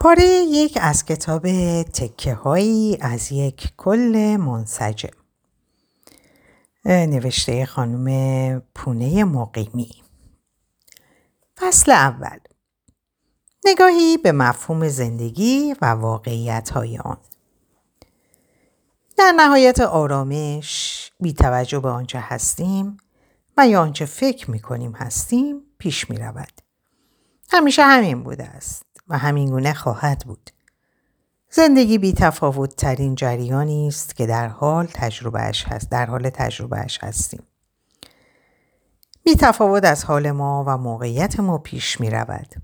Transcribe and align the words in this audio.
پاره 0.00 0.24
یک 0.48 0.78
از 0.80 1.04
کتاب 1.04 1.42
تکه 1.82 2.34
هایی 2.34 2.98
از 3.00 3.32
یک 3.32 3.72
کل 3.76 4.36
منسجم. 4.40 5.08
نوشته 6.84 7.66
خانم 7.66 8.60
پونه 8.74 9.24
مقیمی. 9.24 9.90
فصل 11.58 11.92
اول. 11.92 12.38
نگاهی 13.64 14.16
به 14.16 14.32
مفهوم 14.32 14.88
زندگی 14.88 15.74
و 15.82 15.86
واقعیت 15.86 16.70
های 16.70 16.98
آن. 16.98 17.18
در 19.16 19.32
نهایت 19.36 19.80
آرامش 19.80 21.10
بی 21.20 21.32
توجه 21.32 21.80
به 21.80 21.88
آنچه 21.88 22.18
هستیم 22.20 22.96
و 23.56 23.68
یا 23.68 23.82
آنچه 23.82 24.04
فکر 24.04 24.50
می 24.50 24.60
کنیم 24.60 24.92
هستیم 24.92 25.62
پیش 25.78 26.10
می 26.10 26.18
رود. 26.18 26.52
همیشه 27.50 27.82
همین 27.82 28.22
بوده 28.22 28.44
است. 28.44 28.87
و 29.08 29.18
همین 29.18 29.50
گونه 29.50 29.74
خواهد 29.74 30.24
بود. 30.26 30.50
زندگی 31.50 31.98
بی 31.98 32.12
تفاوت 32.12 32.76
ترین 32.76 33.14
جریانی 33.14 33.88
است 33.88 34.16
که 34.16 34.26
در 34.26 34.48
حال 34.48 34.86
تجربهش 34.94 35.64
هست 35.64 35.90
در 35.90 36.06
حال 36.06 36.30
تجربهش 36.30 36.98
هستیم. 37.02 37.42
بی 39.24 39.34
تفاوت 39.34 39.84
از 39.84 40.04
حال 40.04 40.30
ما 40.30 40.64
و 40.66 40.78
موقعیت 40.78 41.40
ما 41.40 41.58
پیش 41.58 42.00
می 42.00 42.10
رود. 42.10 42.54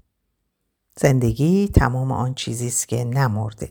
زندگی 0.96 1.68
تمام 1.68 2.12
آن 2.12 2.34
چیزی 2.34 2.66
است 2.66 2.88
که 2.88 3.04
نمرده. 3.04 3.70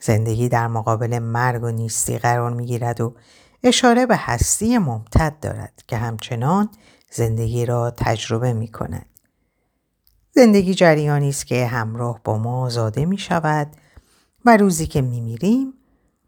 زندگی 0.00 0.48
در 0.48 0.66
مقابل 0.66 1.18
مرگ 1.18 1.62
و 1.62 1.70
نیستی 1.70 2.18
قرار 2.18 2.52
می 2.52 2.66
گیرد 2.66 3.00
و 3.00 3.14
اشاره 3.62 4.06
به 4.06 4.16
هستی 4.16 4.78
ممتد 4.78 5.36
دارد 5.40 5.82
که 5.86 5.96
همچنان 5.96 6.68
زندگی 7.10 7.66
را 7.66 7.90
تجربه 7.90 8.52
می 8.52 8.68
کند. 8.68 9.06
زندگی 10.34 10.74
جریانی 10.74 11.28
است 11.28 11.46
که 11.46 11.66
همراه 11.66 12.20
با 12.24 12.38
ما 12.38 12.68
زاده 12.68 13.04
می 13.04 13.18
شود 13.18 13.76
و 14.44 14.56
روزی 14.56 14.86
که 14.86 15.02
می 15.02 15.20
میریم 15.20 15.74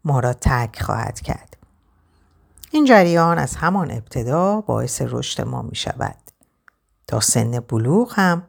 ما 0.03 0.19
را 0.19 0.33
ترک 0.33 0.81
خواهد 0.81 1.19
کرد. 1.19 1.57
این 2.71 2.85
جریان 2.85 3.37
از 3.37 3.55
همان 3.55 3.91
ابتدا 3.91 4.61
باعث 4.61 5.01
رشد 5.05 5.41
ما 5.41 5.61
می 5.61 5.75
شود. 5.75 6.17
تا 7.07 7.19
سن 7.19 7.59
بلوغ 7.59 8.13
هم 8.15 8.43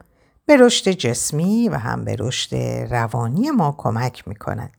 به 0.45 0.57
رشد 0.57 0.91
جسمی 0.91 1.69
و 1.69 1.75
هم 1.75 2.05
به 2.05 2.15
رشد 2.19 2.55
روانی 2.91 3.51
ما 3.51 3.75
کمک 3.77 4.27
می 4.27 4.35
کند. 4.35 4.71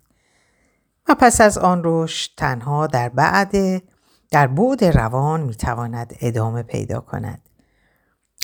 و 1.09 1.15
پس 1.15 1.41
از 1.41 1.59
آن 1.59 1.83
رشد 1.85 2.31
تنها 2.37 2.87
در 2.87 3.09
بعد 3.09 3.83
در 4.31 4.47
بعد 4.47 4.85
روان 4.85 5.41
می 5.41 5.55
تواند 5.55 6.17
ادامه 6.21 6.63
پیدا 6.63 7.01
کند. 7.01 7.48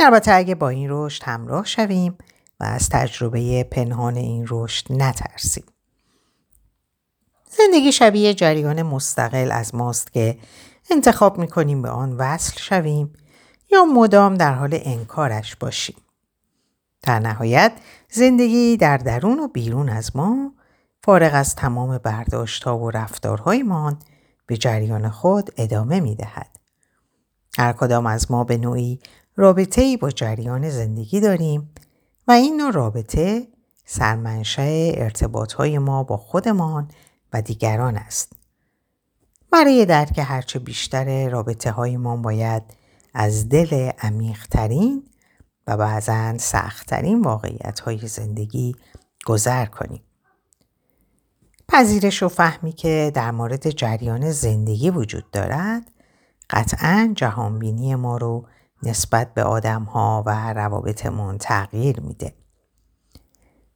البته 0.00 0.32
اگه 0.32 0.54
با 0.54 0.68
این 0.68 0.86
رشد 0.90 1.22
همراه 1.24 1.64
شویم 1.64 2.18
و 2.60 2.64
از 2.64 2.88
تجربه 2.88 3.64
پنهان 3.64 4.16
این 4.16 4.46
رشد 4.50 4.92
نترسیم. 4.92 5.64
زندگی 7.50 7.92
شبیه 7.92 8.34
جریان 8.34 8.82
مستقل 8.82 9.52
از 9.52 9.74
ماست 9.74 10.12
که 10.12 10.38
انتخاب 10.90 11.38
می 11.38 11.48
کنیم 11.48 11.82
به 11.82 11.88
آن 11.88 12.12
وصل 12.12 12.60
شویم 12.60 13.12
یا 13.72 13.84
مدام 13.84 14.34
در 14.34 14.54
حال 14.54 14.78
انکارش 14.82 15.56
باشیم. 15.56 15.96
در 17.02 17.18
نهایت 17.18 17.72
زندگی 18.10 18.76
در 18.76 18.96
درون 18.96 19.40
و 19.40 19.48
بیرون 19.48 19.88
از 19.88 20.16
ما 20.16 20.52
فارغ 21.02 21.30
از 21.34 21.54
تمام 21.54 21.98
برداشت 21.98 22.64
ها 22.64 22.78
و 22.78 22.90
رفتارهایمان 22.90 23.98
به 24.46 24.56
جریان 24.56 25.10
خود 25.10 25.50
ادامه 25.56 26.00
می 26.00 26.14
دهد. 26.14 26.56
هر 27.58 27.72
کدام 27.72 28.06
از 28.06 28.30
ما 28.30 28.44
به 28.44 28.56
نوعی 28.56 29.00
رابطه 29.36 29.82
ای 29.82 29.96
با 29.96 30.10
جریان 30.10 30.70
زندگی 30.70 31.20
داریم 31.20 31.70
و 32.28 32.32
این 32.32 32.56
نوع 32.56 32.72
رابطه 32.72 33.48
سرمنشه 33.84 34.92
ارتباط 34.94 35.52
های 35.52 35.78
ما 35.78 36.02
با 36.02 36.16
خودمان 36.16 36.88
و 37.32 37.42
دیگران 37.42 37.96
است. 37.96 38.32
برای 39.50 39.86
درک 39.86 40.18
هرچه 40.18 40.58
بیشتر 40.58 41.28
رابطه 41.28 41.70
های 41.70 41.96
ما 41.96 42.17
باید 42.17 42.62
از 43.14 43.48
دل 43.48 43.90
عمیقترین 43.98 45.02
و 45.66 45.77
بعضا 45.77 46.39
سختترین 46.39 47.20
واقعیت 47.20 47.80
های 47.80 48.06
زندگی 48.06 48.77
گذر 49.27 49.66
کنیم. 49.66 50.02
پذیرش 51.68 52.22
و 52.22 52.28
فهمی 52.28 52.72
که 52.72 53.12
در 53.14 53.30
مورد 53.30 53.70
جریان 53.70 54.30
زندگی 54.30 54.90
وجود 54.90 55.30
دارد 55.30 55.90
قطعا 56.51 57.12
جهانبینی 57.16 57.95
ما 57.95 58.16
رو 58.16 58.46
نسبت 58.84 59.34
به 59.34 59.42
آدم 59.42 59.83
ها 59.83 60.22
و 60.27 60.52
روابطمون 60.52 61.39
تغییر 61.39 62.00
میده. 62.00 62.34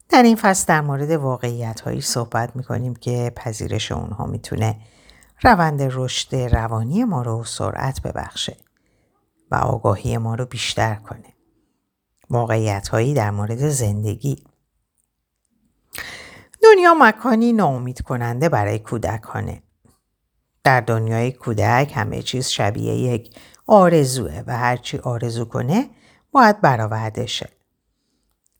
در 0.09 0.23
این 0.23 0.35
فصل 0.35 0.65
در 0.67 0.81
مورد 0.81 1.11
واقعیت 1.11 1.81
هایی 1.81 2.01
صحبت 2.01 2.55
می‌کنیم 2.55 2.95
که 2.95 3.31
پذیرش 3.35 3.91
اونها 3.91 4.25
می‌تونه 4.25 4.81
روند 5.43 5.81
رشد 5.81 6.35
روانی 6.35 7.03
ما 7.03 7.21
رو 7.21 7.43
سرعت 7.43 8.01
ببخشه 8.01 8.57
و 9.51 9.55
آگاهی 9.55 10.17
ما 10.17 10.35
رو 10.35 10.45
بیشتر 10.45 10.95
کنه. 10.95 11.33
واقعیت 12.29 12.87
هایی 12.87 13.13
در 13.13 13.31
مورد 13.31 13.69
زندگی 13.69 14.43
دنیا 16.63 16.93
مکانی 16.93 17.53
ناامید 17.53 18.01
کننده 18.01 18.49
برای 18.49 18.79
کودکانه. 18.79 19.63
در 20.63 20.81
دنیای 20.81 21.31
کودک 21.31 21.91
همه 21.95 22.21
چیز 22.21 22.47
شبیه 22.47 22.95
یک 22.95 23.35
آرزوه 23.69 24.43
و 24.47 24.57
هرچی 24.57 24.97
آرزو 24.97 25.45
کنه 25.45 25.89
باید 26.31 26.61
برآورده 26.61 27.25
شه. 27.25 27.49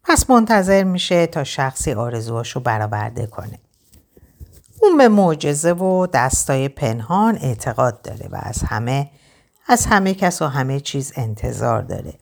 پس 0.03 0.29
منتظر 0.29 0.83
میشه 0.83 1.27
تا 1.27 1.43
شخصی 1.43 1.93
آرزوهاشو 1.93 2.59
برآورده 2.59 3.27
کنه. 3.27 3.59
اون 4.81 4.97
به 4.97 5.07
معجزه 5.07 5.73
و 5.73 6.07
دستای 6.13 6.69
پنهان 6.69 7.37
اعتقاد 7.37 8.01
داره 8.01 8.29
و 8.31 8.39
از 8.41 8.63
همه 8.63 9.11
از 9.67 9.85
همه 9.85 10.13
کس 10.13 10.41
و 10.41 10.45
همه 10.45 10.79
چیز 10.79 11.13
انتظار 11.15 11.81
داره. 11.81 12.13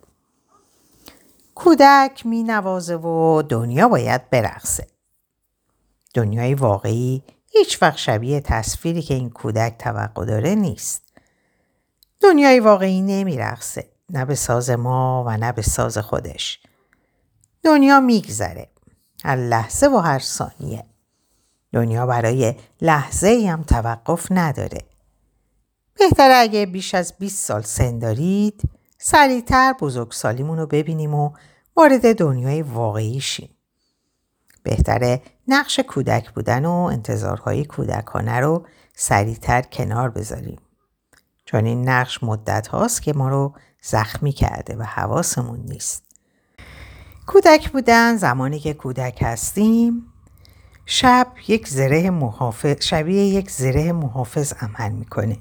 کودک 1.56 2.26
می 2.26 2.44
نوازه 2.44 2.96
و 2.96 3.42
دنیا 3.42 3.88
باید 3.88 4.30
برقصه. 4.30 4.88
دنیای 6.14 6.54
واقعی 6.54 7.24
هیچ 7.52 7.82
وقت 7.82 7.98
شبیه 7.98 8.40
تصویری 8.40 9.02
که 9.02 9.14
این 9.14 9.30
کودک 9.30 9.76
توقع 9.80 10.26
داره 10.26 10.56
نیست. 10.56 11.07
دنیای 12.22 12.60
واقعی 12.60 13.02
نمیرقصه 13.02 13.90
نه 14.10 14.26
به 14.26 14.36
ساز 14.36 14.70
ما 14.70 15.24
و 15.28 15.38
نه 15.38 15.52
به 15.52 15.62
ساز 15.62 15.98
خودش. 15.98 16.60
دنیا 17.64 18.00
میگذره. 18.00 18.70
هر 19.24 19.36
لحظه 19.36 19.88
و 19.88 19.98
هر 19.98 20.20
ثانیه. 20.20 20.86
دنیا 21.74 22.06
برای 22.06 22.56
لحظه 22.82 23.48
هم 23.52 23.64
توقف 23.64 24.28
نداره. 24.32 24.82
بهتره 26.00 26.36
اگه 26.36 26.66
بیش 26.66 26.96
از 26.96 27.14
20 27.20 27.46
سال 27.46 27.62
سن 27.62 28.00
دارید 28.00 28.62
سریعتر 28.98 29.74
بزرگسالیمون 29.82 30.58
رو 30.58 30.66
ببینیم 30.66 31.14
و 31.14 31.32
وارد 31.76 32.18
دنیای 32.18 32.62
واقعی 32.62 33.22
شیم. 33.22 33.50
بهتره 34.64 35.22
نقش 35.48 35.80
کودک 35.80 36.32
بودن 36.32 36.66
و 36.66 36.72
انتظارهای 36.72 37.66
کودکانه 37.66 38.40
رو 38.40 38.66
سریعتر 38.96 39.62
کنار 39.62 40.10
بذاریم. 40.10 40.60
چون 41.48 41.66
این 41.66 41.90
نقش 41.90 42.24
مدت 42.24 42.68
هاست 42.68 43.02
که 43.02 43.14
ما 43.14 43.30
رو 43.30 43.54
زخمی 43.82 44.32
کرده 44.32 44.76
و 44.76 44.84
حواسمون 44.84 45.60
نیست. 45.60 46.04
کودک 47.28 47.70
بودن 47.70 48.18
زمانی 48.18 48.60
که 48.60 48.74
کودک 48.74 49.20
هستیم 49.22 50.06
شب 50.86 51.28
یک 51.48 51.68
زره 51.68 52.10
محافظ 52.10 52.86
شبیه 52.86 53.24
یک 53.24 53.52
زره 53.52 53.92
محافظ 53.92 54.54
عمل 54.54 54.92
می‌کنه. 54.92 55.38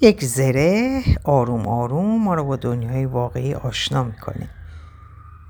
یک 0.00 0.24
زره 0.24 1.02
آروم 1.24 1.68
آروم 1.68 2.22
ما 2.22 2.34
رو 2.34 2.44
با 2.44 2.56
دنیای 2.56 3.06
واقعی 3.06 3.54
آشنا 3.54 4.04
می‌کنه. 4.04 4.50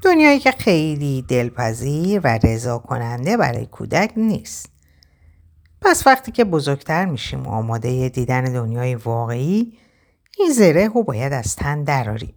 دنیایی 0.02 0.38
که 0.38 0.50
خیلی 0.50 1.22
دلپذیر 1.22 2.20
و 2.24 2.38
رضا 2.42 2.78
کننده 2.78 3.36
برای 3.36 3.66
کودک 3.66 4.12
نیست. 4.16 4.71
پس 5.84 6.06
وقتی 6.06 6.32
که 6.32 6.44
بزرگتر 6.44 7.04
میشیم 7.04 7.46
و 7.46 7.50
آماده 7.50 8.08
دیدن 8.08 8.44
دنیای 8.44 8.94
واقعی 8.94 9.78
این 10.38 10.52
زره 10.52 10.88
رو 10.88 11.02
باید 11.02 11.32
از 11.32 11.56
تن 11.56 11.84
دراریم. 11.84 12.34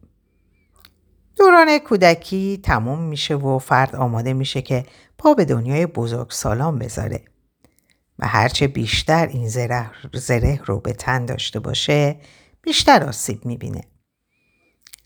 دوران 1.36 1.78
کودکی 1.78 2.60
تموم 2.64 3.04
میشه 3.04 3.36
و 3.36 3.60
فرد 3.60 3.96
آماده 3.96 4.34
میشه 4.34 4.62
که 4.62 4.86
پا 5.18 5.34
به 5.34 5.46
دنیای 5.46 5.86
بزرگ 5.86 6.32
سالان 6.32 6.80
بذاره. 6.80 7.22
و 8.20 8.28
هرچه 8.28 8.68
بیشتر 8.68 9.28
این 9.28 9.48
زره, 9.48 9.92
زره 10.14 10.60
رو 10.66 10.80
به 10.80 10.94
تن 10.94 11.26
داشته 11.26 11.60
باشه 11.60 12.16
بیشتر 12.62 13.04
آسیب 13.04 13.46
می‌بینه. 13.46 13.82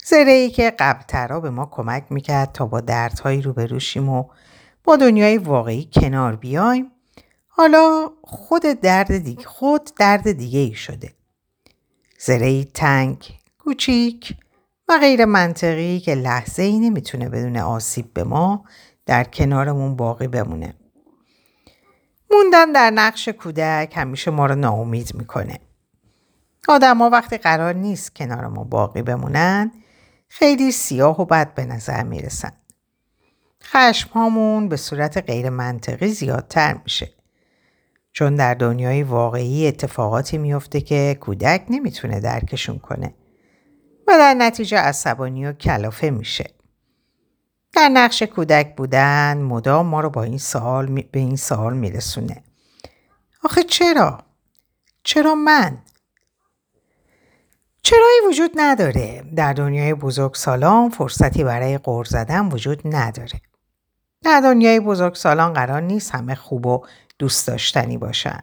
زره 0.06 0.32
ای 0.32 0.50
که 0.50 0.72
قبلترها 0.80 1.40
به 1.40 1.50
ما 1.50 1.66
کمک 1.66 2.06
می‌کرد 2.10 2.52
تا 2.52 2.66
با 2.66 2.82
دردهایی 2.82 3.42
روبرو 3.42 3.80
شیم 3.80 4.10
و 4.10 4.24
با 4.84 4.96
دنیای 4.96 5.38
واقعی 5.38 5.90
کنار 5.94 6.36
بیایم 6.36 6.92
حالا 7.60 8.10
خود 8.22 8.62
درد 8.62 9.18
دیگه 9.18 9.44
خود 9.44 9.90
درد 9.98 10.32
دیگه 10.32 10.60
ای 10.60 10.74
شده. 10.74 11.14
زره 12.20 12.64
تنگ، 12.64 13.40
کوچیک 13.58 14.36
و 14.88 14.98
غیر 14.98 15.26
منطقی 15.26 16.00
که 16.00 16.16
لحظه 16.16 16.64
ای 16.64 16.80
نمی‌تونه 16.80 17.30
بدون 17.30 17.58
آسیب 17.58 18.14
به 18.14 18.24
ما 18.24 18.66
در 19.06 19.24
کنارمون 19.24 19.96
باقی 19.96 20.28
بمونه. 20.28 20.76
موندن 22.32 22.72
در 22.72 22.90
نقش 22.90 23.30
کودک 23.30 23.94
همیشه 23.96 24.32
ما 24.32 24.46
رو 24.46 24.56
ناامید 24.56 25.16
می‌کنه. 25.16 25.60
آدما 26.68 27.10
وقتی 27.10 27.38
قرار 27.38 27.74
نیست 27.74 28.16
کنار 28.16 28.48
ما 28.48 28.64
باقی 28.64 29.02
بمونن 29.02 29.72
خیلی 30.28 30.72
سیاه 30.72 31.22
و 31.22 31.26
بد 31.26 31.54
به 31.54 31.66
نظر 31.66 32.04
می‌رسن. 32.04 32.52
خشم 33.64 34.10
هامون 34.10 34.70
به 34.70 34.78
صورت 34.78 35.18
غیر 35.18 35.50
منطقی 35.50 36.08
زیادتر 36.08 36.80
میشه. 36.84 37.19
چون 38.12 38.36
در 38.36 38.54
دنیای 38.54 39.04
واقعی 39.04 39.68
اتفاقاتی 39.68 40.38
میفته 40.38 40.82
که 40.82 41.18
کودک 41.22 41.66
نمی‌تونه 41.70 42.20
درکشون 42.20 42.80
کنه 42.80 43.14
و 44.08 44.12
در 44.12 44.34
نتیجه 44.34 44.78
عصبانی 44.78 45.46
و 45.46 45.54
کلافه 45.54 46.10
میشه. 46.10 46.54
در 47.74 47.90
نقش 47.90 48.24
کودک 48.24 48.76
بودن 48.76 49.38
مدام 49.38 49.86
ما 49.86 50.02
رو 50.02 50.10
با 50.10 50.24
این 50.24 50.38
سوال 50.38 50.86
به 51.02 51.20
این 51.20 51.36
سوال 51.36 51.78
میرسونه. 51.78 52.44
آخه 53.44 53.64
چرا؟ 53.64 54.24
چرا 55.04 55.36
من؟ 55.36 55.78
چرایی 57.84 58.20
وجود 58.30 58.52
نداره. 58.56 59.24
در 59.36 59.54
دنیای 59.54 59.94
بزرگ 59.94 60.34
سالان 60.34 60.90
فرصتی 60.90 61.44
برای 61.44 61.78
قور 61.78 62.06
زدن 62.06 62.50
وجود 62.50 62.82
نداره. 62.86 63.42
در 64.24 64.42
دنیای 64.42 64.80
بزرگ 64.80 65.16
سالان 65.16 65.54
قرار 65.54 65.82
نیست 65.82 66.16
همه 66.16 66.36
خوب 66.36 66.66
و 66.66 66.86
دوست 67.20 67.48
داشتنی 67.48 67.98
باشن. 67.98 68.40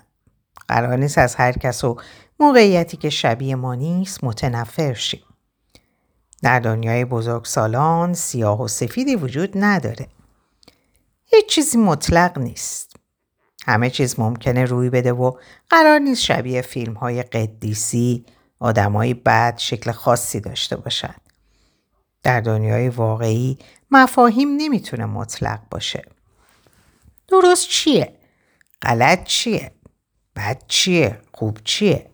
قرار 0.69 0.97
نیست 0.97 1.19
از 1.19 1.35
هر 1.35 1.53
کس 1.53 1.85
و 1.85 1.97
موقعیتی 2.41 2.97
که 2.97 3.11
شبیه 3.11 3.55
ما 3.55 3.75
نیست 3.75 4.25
متنفر 4.25 4.95
شیم. 4.95 5.23
در 6.43 6.61
دنیای 6.61 7.05
بزرگ 7.05 7.45
سالان 7.45 8.15
سیاه 8.15 8.63
و 8.63 8.69
سفیدی 8.69 9.17
وجود 9.17 9.53
نداره. 9.55 10.09
هیچ 11.25 11.47
چیزی 11.47 11.79
مطلق 11.79 12.39
نیست. 12.39 12.97
همه 13.67 13.91
چیز 13.91 14.21
ممکنه 14.21 14.65
روی 14.65 14.91
بده 14.91 15.13
و 15.13 15.33
قرار 15.71 15.99
نیست 15.99 16.23
شبیه 16.23 16.63
فیلم 16.63 16.95
های 16.95 17.23
قدیسی 17.23 18.27
آدمای 18.59 19.15
بد 19.15 19.59
شکل 19.59 19.93
خاصی 19.93 20.41
داشته 20.41 20.77
باشن. 20.77 21.15
در 22.23 22.41
دنیای 22.41 22.89
واقعی 22.89 23.59
مفاهیم 23.91 24.49
نمی‌تونه 24.57 25.07
مطلق 25.07 25.61
باشه. 25.71 26.05
درست 27.29 27.69
چیه؟ 27.69 28.16
غلط 28.83 29.25
چیه؟ 29.25 29.73
بد 30.37 30.63
چیه؟ 30.69 31.19
خوب 31.33 31.59
چیه؟ 31.65 32.11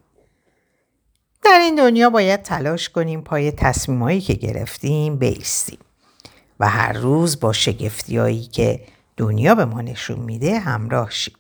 در 1.44 1.58
این 1.58 1.74
دنیا 1.74 2.10
باید 2.10 2.42
تلاش 2.42 2.88
کنیم 2.88 3.20
پای 3.20 3.50
تصمیمایی 3.50 4.20
که 4.20 4.34
گرفتیم 4.34 5.16
بیستیم 5.16 5.78
و 6.60 6.68
هر 6.68 6.92
روز 6.92 7.40
با 7.40 7.52
شگفتیایی 7.52 8.42
که 8.42 8.86
دنیا 9.16 9.54
به 9.54 9.64
ما 9.64 9.82
نشون 9.82 10.20
میده 10.20 10.58
همراه 10.58 11.10
شیم. 11.10 11.34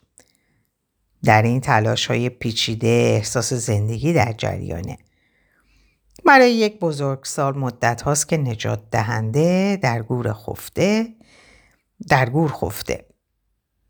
در 1.24 1.42
این 1.42 1.60
تلاش 1.60 2.06
های 2.06 2.28
پیچیده 2.28 2.88
احساس 2.88 3.52
زندگی 3.52 4.12
در 4.12 4.32
جریانه. 4.32 4.98
برای 6.24 6.52
یک 6.52 6.78
بزرگسال 6.78 7.58
مدت 7.58 8.02
هاست 8.02 8.28
که 8.28 8.36
نجات 8.36 8.80
دهنده 8.90 9.78
در 9.82 10.02
گور 10.02 10.32
خفته 10.32 11.14
در 12.08 12.28
گور 12.28 12.52
خفته 12.52 13.06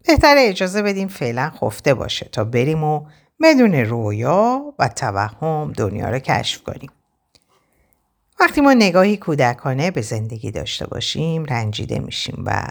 بهتر 0.06 0.34
اجازه 0.38 0.82
بدیم 0.82 1.08
فعلا 1.08 1.50
خفته 1.50 1.94
باشه 1.94 2.28
تا 2.32 2.44
بریم 2.44 2.84
و 2.84 3.06
بدون 3.43 3.75
رویا 3.75 4.75
و 4.78 4.88
توهم 4.88 5.72
دنیا 5.76 6.10
رو 6.10 6.19
کشف 6.19 6.62
کنیم. 6.62 6.90
وقتی 8.40 8.60
ما 8.60 8.75
نگاهی 8.75 9.16
کودکانه 9.16 9.90
به 9.90 10.02
زندگی 10.02 10.50
داشته 10.50 10.87
باشیم 10.87 11.44
رنجیده 11.44 11.99
میشیم 11.99 12.43
و 12.46 12.69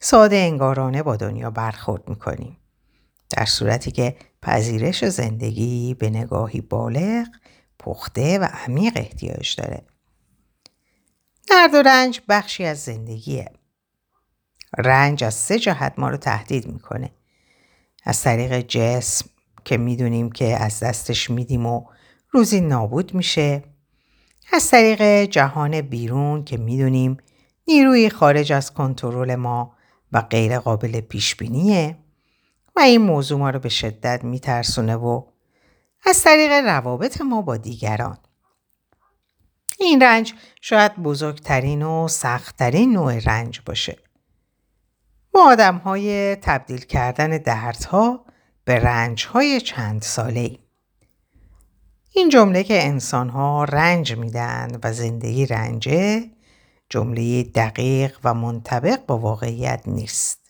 ساده 0.00 0.36
انگارانه 0.36 1.02
با 1.02 1.16
دنیا 1.16 1.50
برخورد 1.50 2.08
می‌کنیم. 2.08 2.56
در 3.30 3.44
صورتی 3.44 3.90
که 3.90 4.16
پذیرش 4.42 5.04
زندگی 5.04 5.94
به 5.94 6.10
نگاهی 6.10 6.60
بالغ، 6.60 7.26
پخته 7.78 8.38
و 8.38 8.44
عمیق 8.44 8.92
احتیاج 8.96 9.56
داره. 9.56 9.82
درد 11.48 11.74
و 11.74 11.82
رنج 11.82 12.20
بخشی 12.28 12.64
از 12.64 12.78
زندگیه. 12.78 13.50
رنج 14.78 15.24
از 15.24 15.34
سه 15.34 15.58
جهت 15.58 15.92
ما 15.98 16.10
رو 16.10 16.16
تهدید 16.16 16.66
می‌کنه. 16.66 17.10
از 18.04 18.22
طریق 18.22 18.60
جسم 18.60 19.26
که 19.64 19.76
می‌دونیم 19.76 20.32
که 20.32 20.56
از 20.64 20.80
دستش 20.80 21.30
میدیم 21.30 21.66
و 21.66 21.84
روزی 22.30 22.60
نابود 22.60 23.14
میشه. 23.14 23.64
از 24.52 24.70
طریق 24.70 25.30
جهان 25.30 25.80
بیرون 25.80 26.44
که 26.44 26.56
می‌دونیم 26.56 27.16
نیروی 27.68 28.10
خارج 28.10 28.52
از 28.52 28.74
کنترل 28.74 29.34
ما 29.34 29.76
و 30.12 30.20
غیر 30.20 30.58
قابل 30.58 31.00
پیش 31.00 31.36
بینیه 31.36 31.98
و 32.76 32.80
این 32.80 33.02
موضوع 33.02 33.38
ما 33.38 33.50
رو 33.50 33.58
به 33.58 33.68
شدت 33.68 34.24
میترسونه 34.24 34.96
و 34.96 35.22
از 36.06 36.22
طریق 36.22 36.52
روابط 36.52 37.20
ما 37.20 37.42
با 37.42 37.56
دیگران. 37.56 38.18
این 39.78 40.02
رنج 40.02 40.34
شاید 40.60 40.96
بزرگترین 40.96 41.82
و 41.82 42.08
سختترین 42.08 42.92
نوع 42.92 43.18
رنج 43.18 43.60
باشه. 43.66 43.96
آدم 45.40 45.76
های 45.76 46.36
تبدیل 46.36 46.80
کردن 46.80 47.38
دردها 47.38 48.24
به 48.64 48.78
رنج 48.78 49.26
های 49.26 49.60
چند 49.60 50.02
ساله 50.02 50.40
ای. 50.40 50.58
این 52.12 52.28
جمله 52.28 52.64
که 52.64 52.86
انسان 52.86 53.28
ها 53.28 53.64
رنج 53.64 54.16
میدن 54.16 54.80
و 54.84 54.92
زندگی 54.92 55.46
رنجه 55.46 56.30
جمله 56.88 57.42
دقیق 57.42 58.18
و 58.24 58.34
منطبق 58.34 59.06
با 59.06 59.18
واقعیت 59.18 59.82
نیست. 59.86 60.40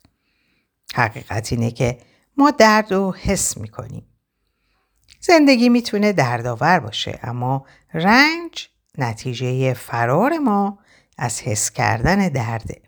حقیقت 0.95 1.53
اینه 1.53 1.71
که 1.71 1.99
ما 2.37 2.51
درد 2.51 2.93
رو 2.93 3.15
حس 3.15 3.57
می‌کنیم. 3.57 4.07
زندگی 5.21 5.69
می‌تونه 5.69 6.13
دردآور 6.13 6.81
باشه 6.81 7.19
اما 7.23 7.67
رنج 7.95 8.69
نتیجه 8.99 9.75
فرار 9.75 10.39
ما 10.39 10.79
از 11.19 11.41
حس 11.41 11.71
کردن 11.71 12.29
درده. 12.29 12.83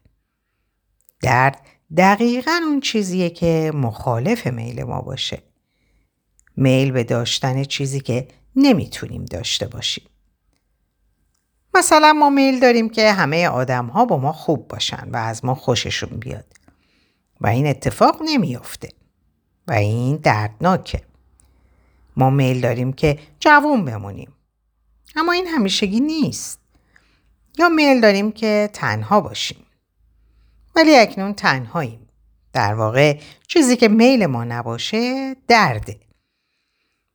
درد 1.22 1.67
دقیقا 1.96 2.60
اون 2.68 2.80
چیزیه 2.80 3.30
که 3.30 3.72
مخالف 3.74 4.46
میل 4.46 4.82
ما 4.82 5.00
باشه. 5.00 5.42
میل 6.56 6.90
به 6.90 7.04
داشتن 7.04 7.64
چیزی 7.64 8.00
که 8.00 8.28
نمی‌تونیم 8.56 9.24
داشته 9.24 9.66
باشیم. 9.68 10.04
مثلا 11.74 12.12
ما 12.12 12.30
میل 12.30 12.60
داریم 12.60 12.88
که 12.88 13.12
همه 13.12 13.48
آدم 13.48 13.86
ها 13.86 14.04
با 14.04 14.16
ما 14.18 14.32
خوب 14.32 14.68
باشن 14.68 15.08
و 15.12 15.16
از 15.16 15.44
ما 15.44 15.54
خوششون 15.54 16.18
بیاد. 16.18 16.44
و 17.40 17.46
این 17.46 17.66
اتفاق 17.66 18.22
نمیافته. 18.24 18.88
و 19.68 19.72
این 19.72 20.16
دردناکه. 20.16 21.02
ما 22.16 22.30
میل 22.30 22.60
داریم 22.60 22.92
که 22.92 23.18
جوون 23.40 23.84
بمونیم. 23.84 24.32
اما 25.16 25.32
این 25.32 25.46
همیشگی 25.46 26.00
نیست. 26.00 26.60
یا 27.58 27.68
میل 27.68 28.00
داریم 28.00 28.32
که 28.32 28.70
تنها 28.72 29.20
باشیم. 29.20 29.64
ولی 30.78 30.96
اکنون 30.96 31.34
تنهاییم. 31.34 32.08
در 32.52 32.74
واقع 32.74 33.18
چیزی 33.48 33.76
که 33.76 33.88
میل 33.88 34.26
ما 34.26 34.44
نباشه 34.44 35.36
درده. 35.48 36.00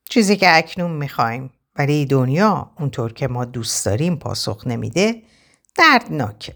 چیزی 0.10 0.38
که 0.38 0.58
اکنون 0.58 0.92
می‌خوایم 0.92 1.52
ولی 1.76 2.06
دنیا 2.06 2.72
اونطور 2.80 3.14
که 3.14 3.28
ما 3.28 3.46
دوست 3.46 3.86
داریم 3.86 4.16
پاسخ 4.16 4.68
نمیده 4.68 5.24
دردناکه. 5.76 6.56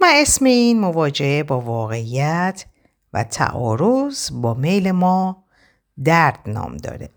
و 0.00 0.06
اسم 0.08 0.44
این 0.44 0.80
مواجهه 0.80 1.42
با 1.42 1.60
واقعیت 1.60 2.64
و 3.12 3.24
تعارض 3.24 4.30
با 4.32 4.54
میل 4.54 4.90
ما 4.90 5.44
درد 6.04 6.38
نام 6.46 6.76
داره. 6.76 7.10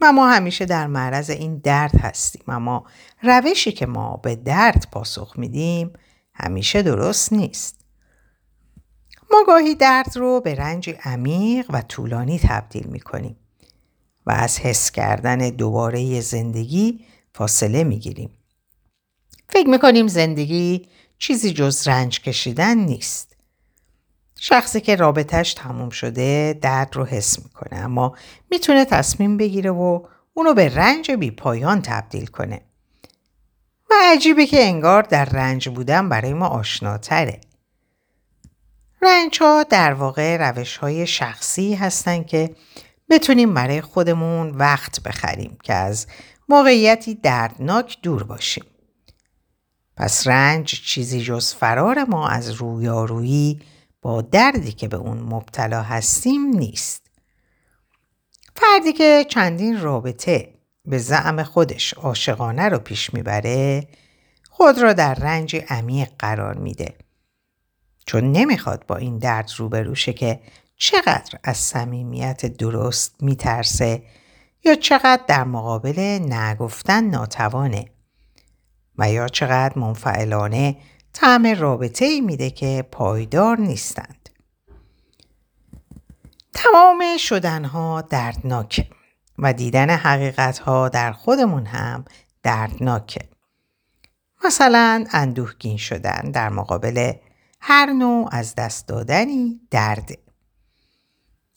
و 0.00 0.12
ما 0.12 0.28
همیشه 0.28 0.64
در 0.64 0.86
معرض 0.86 1.30
این 1.30 1.58
درد 1.58 1.94
هستیم 2.00 2.42
اما 2.48 2.84
روشی 3.22 3.72
که 3.72 3.86
ما 3.86 4.16
به 4.16 4.36
درد 4.36 4.86
پاسخ 4.92 5.38
میدیم 5.38 5.92
همیشه 6.40 6.82
درست 6.82 7.32
نیست. 7.32 7.78
ما 9.30 9.44
گاهی 9.46 9.74
درد 9.74 10.16
رو 10.16 10.40
به 10.40 10.54
رنج 10.54 10.90
عمیق 11.04 11.66
و 11.70 11.82
طولانی 11.82 12.38
تبدیل 12.38 12.86
می 12.86 13.00
کنیم 13.00 13.36
و 14.26 14.30
از 14.30 14.58
حس 14.58 14.90
کردن 14.90 15.38
دوباره 15.38 16.20
زندگی 16.20 17.04
فاصله 17.34 17.84
می 17.84 17.98
گیریم. 17.98 18.30
فکر 19.48 19.68
می 19.68 19.78
کنیم 19.78 20.08
زندگی 20.08 20.88
چیزی 21.18 21.52
جز 21.52 21.88
رنج 21.88 22.20
کشیدن 22.20 22.78
نیست. 22.78 23.36
شخصی 24.40 24.80
که 24.80 24.96
رابطهش 24.96 25.54
تموم 25.54 25.90
شده 25.90 26.58
درد 26.62 26.96
رو 26.96 27.04
حس 27.04 27.38
می‌کنه 27.44 27.78
اما 27.78 28.16
می‌تونه 28.50 28.84
تصمیم 28.84 29.36
بگیره 29.36 29.70
و 29.70 30.06
اونو 30.34 30.54
به 30.54 30.74
رنج 30.74 31.10
بی 31.10 31.30
پایان 31.30 31.82
تبدیل 31.82 32.26
کنه. 32.26 32.60
و 33.90 33.94
عجیبه 34.04 34.46
که 34.46 34.64
انگار 34.64 35.02
در 35.02 35.24
رنج 35.24 35.68
بودن 35.68 36.08
برای 36.08 36.34
ما 36.34 36.46
آشناتره. 36.46 37.40
رنج 39.02 39.38
ها 39.40 39.62
در 39.62 39.94
واقع 39.94 40.36
روش 40.36 40.76
های 40.76 41.06
شخصی 41.06 41.74
هستن 41.74 42.24
که 42.24 42.54
بتونیم 43.10 43.54
برای 43.54 43.80
خودمون 43.80 44.50
وقت 44.50 45.02
بخریم 45.02 45.58
که 45.62 45.74
از 45.74 46.06
موقعیتی 46.48 47.14
دردناک 47.14 47.98
دور 48.02 48.22
باشیم. 48.22 48.64
پس 49.96 50.26
رنج 50.26 50.66
چیزی 50.66 51.20
جز 51.20 51.54
فرار 51.54 52.04
ما 52.04 52.28
از 52.28 52.50
رویارویی 52.50 53.60
با 54.02 54.22
دردی 54.22 54.72
که 54.72 54.88
به 54.88 54.96
اون 54.96 55.18
مبتلا 55.18 55.82
هستیم 55.82 56.46
نیست. 56.46 57.02
فردی 58.56 58.92
که 58.92 59.26
چندین 59.28 59.80
رابطه 59.80 60.57
به 60.88 60.98
زعم 60.98 61.42
خودش 61.42 61.94
عاشقانه 61.94 62.68
رو 62.68 62.78
پیش 62.78 63.14
می‌بره 63.14 63.88
خود 64.50 64.78
را 64.78 64.92
در 64.92 65.14
رنج 65.14 65.56
عمیق 65.68 66.08
قرار 66.18 66.54
میده. 66.54 66.94
چون 68.06 68.32
نمی‌خواد 68.32 68.86
با 68.86 68.96
این 68.96 69.18
درد 69.18 69.50
روبروشه 69.56 70.12
که 70.12 70.40
چقدر 70.76 71.38
از 71.44 71.56
صمیمیت 71.56 72.46
درست 72.46 73.14
میترسه 73.20 74.02
یا 74.64 74.74
چقدر 74.74 75.22
در 75.26 75.44
مقابل 75.44 76.18
نگفتن 76.30 77.04
ناتوانه 77.04 77.84
و 78.98 79.12
یا 79.12 79.28
چقدر 79.28 79.78
منفعلانه 79.78 80.76
طعم 81.12 81.46
رابطه 81.46 82.04
ای 82.04 82.20
میده 82.20 82.50
که 82.50 82.84
پایدار 82.92 83.60
نیستند. 83.60 84.28
تمام 86.54 87.04
شدنها 87.18 88.00
دردناکه 88.00 88.86
و 89.38 89.52
دیدن 89.52 89.90
حقیقتها 89.90 90.88
در 90.88 91.12
خودمون 91.12 91.66
هم 91.66 92.04
دردناکه. 92.42 93.28
مثلا 94.44 95.04
اندوهگین 95.12 95.76
شدن 95.76 96.30
در 96.30 96.48
مقابل 96.48 97.12
هر 97.60 97.92
نوع 97.92 98.28
از 98.32 98.54
دست 98.54 98.88
دادنی 98.88 99.60
درده. 99.70 100.18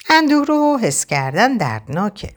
اندوه 0.10 0.46
رو 0.46 0.80
حس 0.82 1.06
کردن 1.06 1.58
دردناکه. 1.58 2.36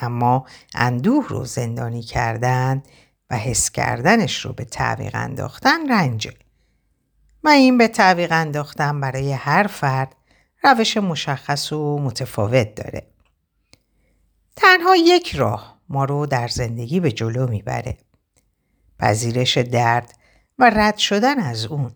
اما 0.00 0.46
اندوه 0.74 1.28
رو 1.28 1.44
زندانی 1.44 2.02
کردن 2.02 2.82
و 3.30 3.36
حس 3.36 3.70
کردنش 3.70 4.44
رو 4.44 4.52
به 4.52 4.64
تعویق 4.64 5.14
انداختن 5.14 5.92
رنجه. 5.92 6.34
و 7.44 7.48
این 7.48 7.78
به 7.78 7.88
تعویق 7.88 8.32
انداختن 8.32 9.00
برای 9.00 9.32
هر 9.32 9.66
فرد 9.66 10.16
روش 10.62 10.96
مشخص 10.96 11.72
و 11.72 11.98
متفاوت 11.98 12.74
داره. 12.74 13.13
تنها 14.56 14.96
یک 14.96 15.34
راه 15.34 15.80
ما 15.88 16.04
رو 16.04 16.26
در 16.26 16.48
زندگی 16.48 17.00
به 17.00 17.12
جلو 17.12 17.46
می‌بره. 17.46 17.98
پذیرش 18.98 19.58
درد 19.58 20.14
و 20.58 20.70
رد 20.70 20.98
شدن 20.98 21.38
از 21.38 21.66
اون. 21.66 21.92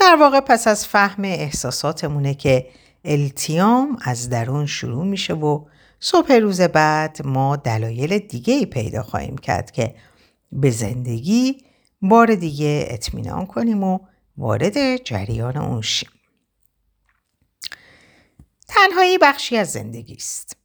در 0.00 0.16
واقع 0.20 0.40
پس 0.40 0.66
از 0.66 0.86
فهم 0.86 1.24
احساساتمونه 1.24 2.34
که 2.34 2.70
التیام 3.04 3.96
از 4.02 4.30
درون 4.30 4.66
شروع 4.66 5.04
میشه 5.04 5.34
و 5.34 5.64
صبح 6.00 6.32
روز 6.32 6.60
بعد 6.60 7.26
ما 7.26 7.56
دلایل 7.56 8.18
دیگه 8.18 8.54
ای 8.54 8.66
پیدا 8.66 9.02
خواهیم 9.02 9.38
کرد 9.38 9.70
که 9.70 9.94
به 10.52 10.70
زندگی 10.70 11.64
بار 12.02 12.34
دیگه 12.34 12.86
اطمینان 12.90 13.46
کنیم 13.46 13.84
و 13.84 13.98
وارد 14.36 14.96
جریان 14.96 15.56
اون 15.56 15.80
شیم. 15.80 16.10
تنهایی 18.68 19.18
بخشی 19.18 19.56
از 19.56 19.72
زندگی 19.72 20.14
است. 20.14 20.56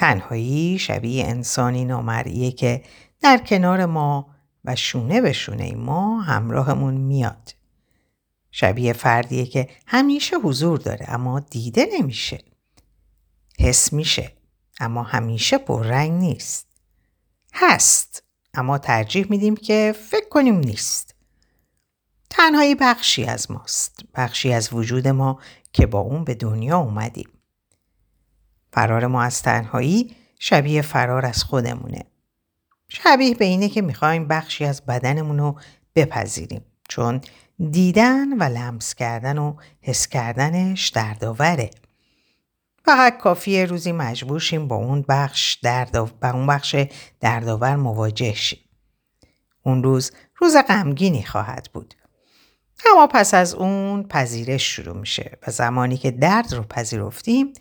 تنهایی 0.00 0.78
شبیه 0.78 1.26
انسانی 1.26 1.84
نامرئیه 1.84 2.50
که 2.52 2.82
در 3.20 3.38
کنار 3.38 3.86
ما 3.86 4.34
و 4.64 4.76
شونه 4.76 5.20
به 5.20 5.32
شونه 5.32 5.74
ما 5.74 6.20
همراهمون 6.20 6.94
میاد. 6.94 7.54
شبیه 8.50 8.92
فردیه 8.92 9.46
که 9.46 9.68
همیشه 9.86 10.36
حضور 10.36 10.78
داره 10.78 11.06
اما 11.08 11.40
دیده 11.40 11.86
نمیشه. 11.92 12.44
حس 13.58 13.92
میشه 13.92 14.32
اما 14.80 15.02
همیشه 15.02 15.58
پررنگ 15.58 16.12
نیست. 16.12 16.66
هست 17.52 18.22
اما 18.54 18.78
ترجیح 18.78 19.26
میدیم 19.30 19.56
که 19.56 19.94
فکر 20.10 20.28
کنیم 20.28 20.58
نیست. 20.58 21.14
تنهایی 22.30 22.74
بخشی 22.74 23.24
از 23.24 23.50
ماست. 23.50 24.00
بخشی 24.14 24.52
از 24.52 24.72
وجود 24.72 25.08
ما 25.08 25.38
که 25.72 25.86
با 25.86 25.98
اون 25.98 26.24
به 26.24 26.34
دنیا 26.34 26.78
اومدیم. 26.78 27.28
فرار 28.72 29.06
ما 29.06 29.22
از 29.22 29.42
تنهایی 29.42 30.16
شبیه 30.38 30.82
فرار 30.82 31.26
از 31.26 31.44
خودمونه. 31.44 32.04
شبیه 32.88 33.34
به 33.34 33.44
اینه 33.44 33.68
که 33.68 33.82
می‌خوایم 33.82 34.28
بخشی 34.28 34.64
از 34.64 34.86
بدنمون 34.86 35.38
رو 35.38 35.60
بپذیریم. 35.94 36.64
چون 36.88 37.20
دیدن 37.70 38.32
و 38.32 38.42
لمس 38.42 38.94
کردن 38.94 39.38
و 39.38 39.56
حس 39.80 40.08
کردنش 40.08 40.88
دردآوره. 40.88 41.70
فقط 42.84 43.18
کافیه 43.18 43.64
روزی 43.64 43.92
مجبور 43.92 44.40
شیم 44.40 44.68
با 44.68 44.76
اون 44.76 45.04
بخش 45.08 45.54
درد 45.54 46.20
با 46.20 46.30
اون 46.30 46.46
بخش 46.46 46.76
دردآور 47.20 47.76
مواجه 47.76 48.34
شیم. 48.34 48.58
اون 49.62 49.82
روز 49.82 50.12
روز 50.36 50.56
غمگینی 50.68 51.22
خواهد 51.22 51.68
بود. 51.72 51.94
اما 52.92 53.06
پس 53.06 53.34
از 53.34 53.54
اون 53.54 54.02
پذیرش 54.02 54.76
شروع 54.76 54.96
میشه 54.96 55.38
و 55.46 55.50
زمانی 55.50 55.96
که 55.96 56.10
درد 56.10 56.52
رو 56.52 56.62
پذیرفتیم 56.62 57.52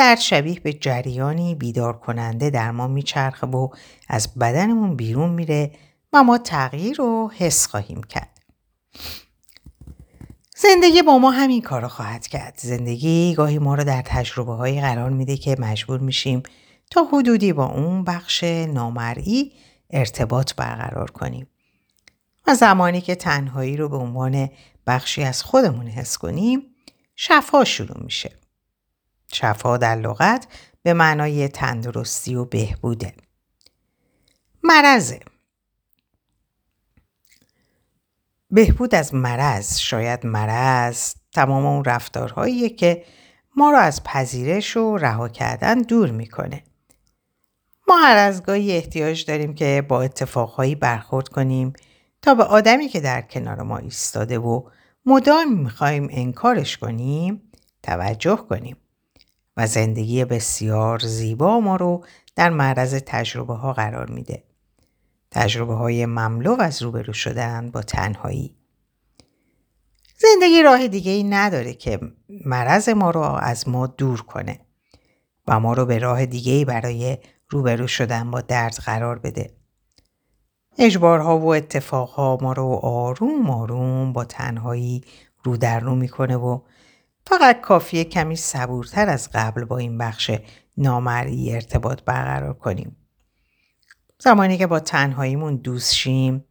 درد 0.00 0.18
شبیه 0.18 0.60
به 0.60 0.72
جریانی 0.72 1.54
بیدار 1.54 1.98
کننده 1.98 2.50
در 2.50 2.70
ما 2.70 2.86
میچرخه 2.86 3.46
و 3.46 3.68
از 4.08 4.34
بدنمون 4.34 4.96
بیرون 4.96 5.30
میره 5.30 5.70
و 6.12 6.22
ما 6.22 6.38
تغییر 6.38 6.96
رو 6.96 7.30
حس 7.36 7.66
خواهیم 7.66 8.02
کرد. 8.02 8.40
زندگی 10.56 11.02
با 11.02 11.18
ما 11.18 11.30
همین 11.30 11.62
کار 11.62 11.88
خواهد 11.88 12.26
کرد. 12.26 12.54
زندگی 12.58 13.34
گاهی 13.34 13.58
ما 13.58 13.74
رو 13.74 13.84
در 13.84 14.02
تجربه 14.06 14.52
هایی 14.54 14.80
قرار 14.80 15.10
میده 15.10 15.36
که 15.36 15.56
مجبور 15.58 16.00
میشیم 16.00 16.42
تا 16.90 17.04
حدودی 17.12 17.52
با 17.52 17.66
اون 17.66 18.04
بخش 18.04 18.44
نامرئی 18.44 19.52
ارتباط 19.90 20.54
برقرار 20.54 21.10
کنیم. 21.10 21.46
و 22.46 22.54
زمانی 22.54 23.00
که 23.00 23.14
تنهایی 23.14 23.76
رو 23.76 23.88
به 23.88 23.96
عنوان 23.96 24.48
بخشی 24.86 25.22
از 25.22 25.42
خودمون 25.42 25.86
حس 25.86 26.18
کنیم 26.18 26.62
شفا 27.16 27.64
شروع 27.64 28.02
میشه. 28.04 28.39
شفا 29.32 29.76
در 29.76 29.96
لغت 29.96 30.46
به 30.82 30.94
معنای 30.94 31.48
تندرستی 31.48 32.34
و 32.34 32.44
بهبوده. 32.44 33.14
مرزه. 34.62 35.20
بهبود 38.50 38.94
از 38.94 39.14
مرض 39.14 39.78
شاید 39.78 40.26
مرض 40.26 41.14
تمام 41.32 41.66
اون 41.66 41.84
رفتارهاییه 41.84 42.68
که 42.68 43.04
ما 43.56 43.70
رو 43.70 43.78
از 43.78 44.04
پذیرش 44.04 44.76
و 44.76 44.96
رها 44.96 45.28
کردن 45.28 45.82
دور 45.82 46.10
می‌کنه. 46.10 46.64
ما 47.88 47.96
هر 47.96 48.16
از 48.16 48.42
گاهی 48.42 48.72
احتیاج 48.72 49.24
داریم 49.24 49.54
که 49.54 49.84
با 49.88 50.02
اتفاقهایی 50.02 50.74
برخورد 50.74 51.28
کنیم 51.28 51.72
تا 52.22 52.34
به 52.34 52.44
آدمی 52.44 52.88
که 52.88 53.00
در 53.00 53.22
کنار 53.22 53.62
ما 53.62 53.78
ایستاده 53.78 54.38
و 54.38 54.62
مدام 55.06 55.52
می‌خوایم 55.52 56.08
انکارش 56.10 56.78
کنیم 56.78 57.50
توجه 57.82 58.36
کنیم 58.36 58.76
و 59.56 59.66
زندگی 59.66 60.24
بسیار 60.24 60.98
زیبا 60.98 61.60
ما 61.60 61.76
رو 61.76 62.04
در 62.36 62.50
معرض 62.50 62.94
تجربه 63.06 63.54
ها 63.54 63.72
قرار 63.72 64.10
میده. 64.10 64.42
تجربه 65.30 65.74
های 65.74 66.06
مملو 66.06 66.56
از 66.60 66.82
روبرو 66.82 67.12
شدن 67.12 67.70
با 67.70 67.82
تنهایی. 67.82 68.56
زندگی 70.18 70.62
راه 70.62 70.88
دیگه 70.88 71.12
ای 71.12 71.24
نداره 71.24 71.74
که 71.74 72.00
مرض 72.46 72.88
ما 72.88 73.10
رو 73.10 73.20
از 73.20 73.68
ما 73.68 73.86
دور 73.86 74.22
کنه 74.22 74.60
و 75.46 75.60
ما 75.60 75.72
رو 75.72 75.86
به 75.86 75.98
راه 75.98 76.26
دیگه 76.26 76.52
ای 76.52 76.64
برای 76.64 77.18
روبرو 77.48 77.86
شدن 77.86 78.30
با 78.30 78.40
درد 78.40 78.74
قرار 78.74 79.18
بده. 79.18 79.50
اجبارها 80.78 81.38
و 81.38 81.54
اتفاقها 81.54 82.38
ما 82.42 82.52
رو 82.52 82.80
آروم 82.82 83.50
آروم 83.50 84.12
با 84.12 84.24
تنهایی 84.24 85.04
رو 85.44 85.56
در 85.56 85.80
رو 85.80 85.94
می‌کنه 85.94 86.36
و 86.36 86.60
فقط 87.30 87.60
کافیه 87.60 88.04
کمی 88.04 88.36
صبورتر 88.36 89.08
از 89.08 89.28
قبل 89.34 89.64
با 89.64 89.78
این 89.78 89.98
بخش 89.98 90.30
نامرئی 90.76 91.54
ارتباط 91.54 92.02
برقرار 92.02 92.54
کنیم. 92.54 92.96
زمانی 94.18 94.58
که 94.58 94.66
با 94.66 94.80
تنهاییمون 94.80 95.56
دوست 95.56 95.94
شیم 95.94 96.44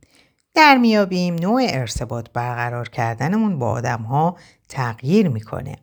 در 0.54 0.78
میابیم 0.78 1.36
نوع 1.36 1.62
ارتباط 1.70 2.30
برقرار 2.34 2.90
کردنمون 2.90 3.60
با 3.60 3.70
آدم 3.72 4.02
ها 4.02 4.38
تغییر 4.70 5.30
می‌کنه. 5.30 5.76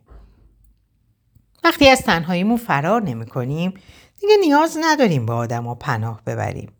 وقتی 1.63 1.89
از 1.89 2.01
تنهاییمون 2.01 2.57
فرار 2.57 3.01
نمی 3.01 3.25
کنیم 3.25 3.73
دیگه 4.21 4.33
نیاز 4.41 4.77
نداریم 4.81 5.25
با 5.25 5.35
آدم 5.35 5.63
ها 5.63 5.75
پناه 5.75 6.21
ببریم. 6.25 6.71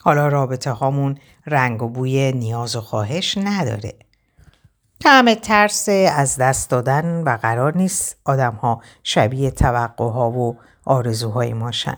حالا 0.00 0.28
رابطه 0.28 0.70
هامون 0.70 1.18
رنگ 1.46 1.82
و 1.82 1.88
بوی 1.88 2.32
نیاز 2.32 2.76
و 2.76 2.80
خواهش 2.80 3.38
نداره. 3.38 4.09
طعم 5.00 5.34
ترس 5.34 5.88
از 5.88 6.36
دست 6.36 6.70
دادن 6.70 7.22
و 7.22 7.36
قرار 7.42 7.76
نیست 7.76 8.16
آدم 8.24 8.54
ها 8.54 8.82
شبیه 9.02 9.50
توقع 9.50 10.10
ها 10.10 10.30
و 10.30 10.56
آرزوهای 10.84 11.52
ماشن. 11.52 11.96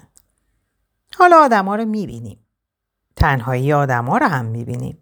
حالا 1.19 1.37
آدم 1.37 1.65
ها 1.65 1.77
رو 1.77 1.85
می‌بینیم. 1.85 2.39
تنهایی 3.17 3.73
آدم 3.73 4.05
ها 4.05 4.19
رو 4.19 4.27
هم 4.27 4.45
می‌بینیم. 4.45 4.99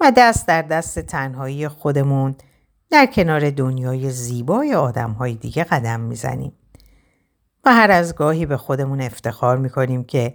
و 0.00 0.12
دست 0.16 0.48
در 0.48 0.62
دست 0.62 0.98
تنهایی 0.98 1.68
خودمون 1.68 2.34
در 2.90 3.06
کنار 3.06 3.50
دنیای 3.50 4.10
زیبای 4.10 4.74
آدم 4.74 5.10
های 5.10 5.34
دیگه 5.34 5.64
قدم 5.64 6.00
می‌زنیم. 6.00 6.52
و 7.64 7.74
هر 7.74 7.90
از 7.90 8.14
گاهی 8.14 8.46
به 8.46 8.56
خودمون 8.56 9.00
افتخار 9.00 9.56
می‌کنیم 9.56 10.04
که 10.04 10.34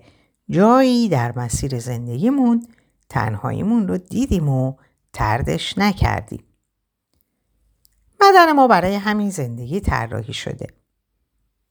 جایی 0.50 1.10
در 1.10 1.40
مسیر 1.40 1.80
زندگیمون 1.80 2.68
تنهاییمون 3.10 3.88
رو 3.88 3.98
دیدیم 3.98 4.50
و 4.50 4.74
تردش 5.14 5.78
نکردیم. 5.78 6.44
بدن 8.20 8.52
ما 8.52 8.68
برای 8.68 8.96
همین 8.96 9.30
زندگی 9.30 9.80
طراحی 9.80 10.34
شده. 10.34 10.68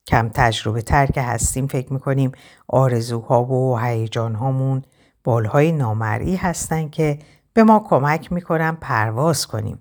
کم 0.07 0.28
تجربه 0.28 0.83
تر 0.83 1.07
که 1.07 1.23
هستیم 1.23 1.67
فکر 1.67 1.93
می‌کنیم 1.93 2.33
آرزوها 2.69 3.45
و 3.45 3.78
هیجانهامون 3.78 4.83
بالهای 5.25 5.73
نامرئی 5.73 6.37
هستن 6.37 6.88
که 6.88 7.19
به 7.52 7.64
ما 7.64 7.87
کمک 7.88 8.33
می‌کنن 8.33 8.76
پرواز 8.81 9.47
کنیم 9.47 9.78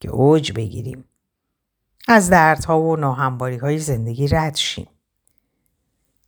که 0.00 0.10
اوج 0.10 0.52
بگیریم. 0.52 1.04
از 2.08 2.30
دردها 2.30 2.80
و 2.80 2.96
ناهمباری 2.96 3.56
های 3.56 3.78
زندگی 3.78 4.28
رد 4.28 4.56
شیم. 4.56 4.88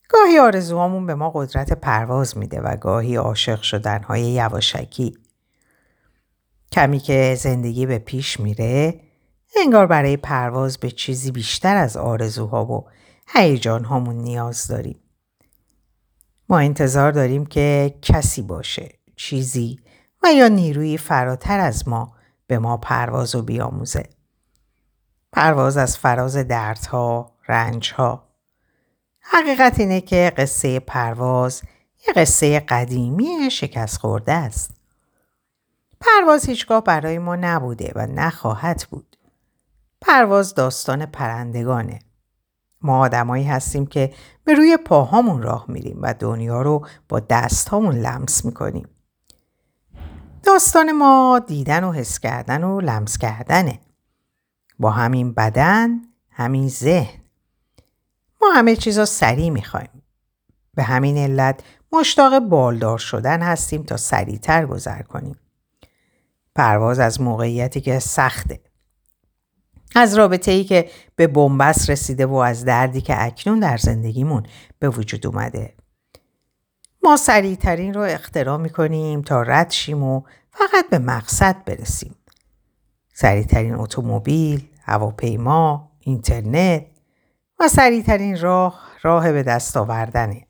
گاهی 0.08 0.38
آرزوهامون 0.38 1.06
به 1.06 1.14
ما 1.14 1.30
قدرت 1.30 1.72
پرواز 1.72 2.38
میده 2.38 2.60
و 2.60 2.76
گاهی 2.76 3.16
عاشق 3.16 3.62
شدنهای 3.62 4.22
یواشکی. 4.22 5.18
کمی 6.72 6.98
که 6.98 7.34
زندگی 7.38 7.86
به 7.86 7.98
پیش 7.98 8.40
میره 8.40 9.00
انگار 9.56 9.86
برای 9.86 10.16
پرواز 10.16 10.78
به 10.78 10.90
چیزی 10.90 11.30
بیشتر 11.30 11.76
از 11.76 11.96
آرزوها 11.96 12.64
و 12.64 12.88
هیجانهامون 13.26 14.16
نیاز 14.16 14.66
داریم. 14.66 15.00
ما 16.48 16.58
انتظار 16.58 17.12
داریم 17.12 17.46
که 17.46 17.94
کسی 18.02 18.42
باشه، 18.42 18.98
چیزی 19.16 19.80
و 20.22 20.32
یا 20.32 20.48
نیروی 20.48 20.98
فراتر 20.98 21.60
از 21.60 21.88
ما 21.88 22.12
به 22.46 22.58
ما 22.58 22.76
پرواز 22.76 23.34
و 23.34 23.42
بیاموزه. 23.42 24.08
پرواز 25.32 25.76
از 25.76 25.98
فراز 25.98 26.36
دردها، 26.36 27.32
رنجها. 27.48 28.28
حقیقت 29.20 29.80
اینه 29.80 30.00
که 30.00 30.32
قصه 30.36 30.80
پرواز 30.80 31.62
یه 32.06 32.14
قصه 32.14 32.60
قدیمی 32.60 33.50
شکست 33.50 33.98
خورده 33.98 34.32
است. 34.32 34.70
پرواز 36.00 36.46
هیچگاه 36.46 36.84
برای 36.84 37.18
ما 37.18 37.36
نبوده 37.36 37.92
و 37.94 38.06
نخواهد 38.06 38.86
بود. 38.90 39.17
پرواز 40.00 40.54
داستان 40.54 41.06
پرندگانه. 41.06 41.98
ما 42.82 42.98
آدمایی 42.98 43.44
هستیم 43.44 43.86
که 43.86 44.14
به 44.44 44.54
روی 44.54 44.76
پاهامون 44.76 45.42
راه 45.42 45.64
میریم 45.68 45.98
و 46.02 46.14
دنیا 46.14 46.62
رو 46.62 46.86
با 47.08 47.20
دستهامون 47.20 47.94
لمس 47.94 48.44
می‌کنیم. 48.44 48.88
داستان 50.42 50.92
ما 50.92 51.40
دیدن 51.46 51.84
و 51.84 51.92
حس 51.92 52.18
کردن 52.18 52.64
و 52.64 52.80
لمس 52.80 53.18
کردنه. 53.18 53.80
با 54.78 54.90
همین 54.90 55.32
بدن، 55.32 56.00
همین 56.30 56.68
ذهن. 56.68 57.20
ما 58.42 58.50
همه 58.50 58.76
چیزا 58.76 59.04
سریع 59.04 59.50
می‌خوایم. 59.50 60.02
به 60.74 60.82
همین 60.82 61.18
علت 61.18 61.62
مشتاق 61.92 62.38
بالدار 62.38 62.98
شدن 62.98 63.42
هستیم 63.42 63.82
تا 63.82 63.96
سریعتر 63.96 64.66
گذر 64.66 65.02
کنیم. 65.02 65.36
پرواز 66.54 66.98
از 66.98 67.20
موقعیتی 67.20 67.80
که 67.80 67.98
سخته. 67.98 68.60
از 69.94 70.14
رابطه 70.14 70.50
ای 70.50 70.64
که 70.64 70.90
به 71.16 71.26
بنبست 71.26 71.90
رسیده 71.90 72.26
و 72.26 72.34
از 72.34 72.64
دردی 72.64 73.00
که 73.00 73.24
اکنون 73.24 73.60
در 73.60 73.76
زندگیمون 73.76 74.42
به 74.78 74.88
وجود 74.88 75.26
اومده. 75.26 75.74
ما 77.02 77.16
سریعترین 77.16 77.94
رو 77.94 78.00
اختراع 78.00 78.56
می‌کنیم 78.56 79.22
تا 79.22 79.42
رد 79.42 79.70
شیم 79.70 80.02
و 80.02 80.22
فقط 80.50 80.90
به 80.90 80.98
مقصد 80.98 81.64
برسیم. 81.64 82.14
سریعترین 83.14 83.74
اتومبیل، 83.74 84.68
هواپیما، 84.82 85.92
اینترنت 86.00 86.86
و 87.60 87.68
سریعترین 87.68 88.40
راه 88.40 88.80
راه 89.02 89.32
به 89.32 89.42
دست 89.42 89.76
آوردنه. 89.76 90.46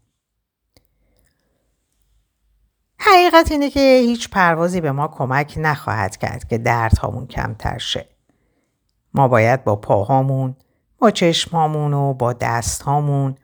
حقیقت 2.99 3.53
اینه 3.53 3.71
که 3.71 4.01
هیچ 4.07 4.31
پروازی 4.31 4.81
به 4.81 4.93
ما 4.93 5.09
کمک 5.09 5.55
نخواهد 5.57 6.17
کرد 6.17 6.49
که 6.49 6.59
دردهامون 6.59 7.27
کمتر 7.27 7.79
شه. 7.79 8.18
ما 9.19 9.29
باید 9.29 9.65
با 9.65 9.77
پاهامون، 9.77 10.57
با 10.99 11.11
چشمامون 11.11 11.95
و 11.95 12.15
با 12.15 12.33
دستهامون 12.33 13.35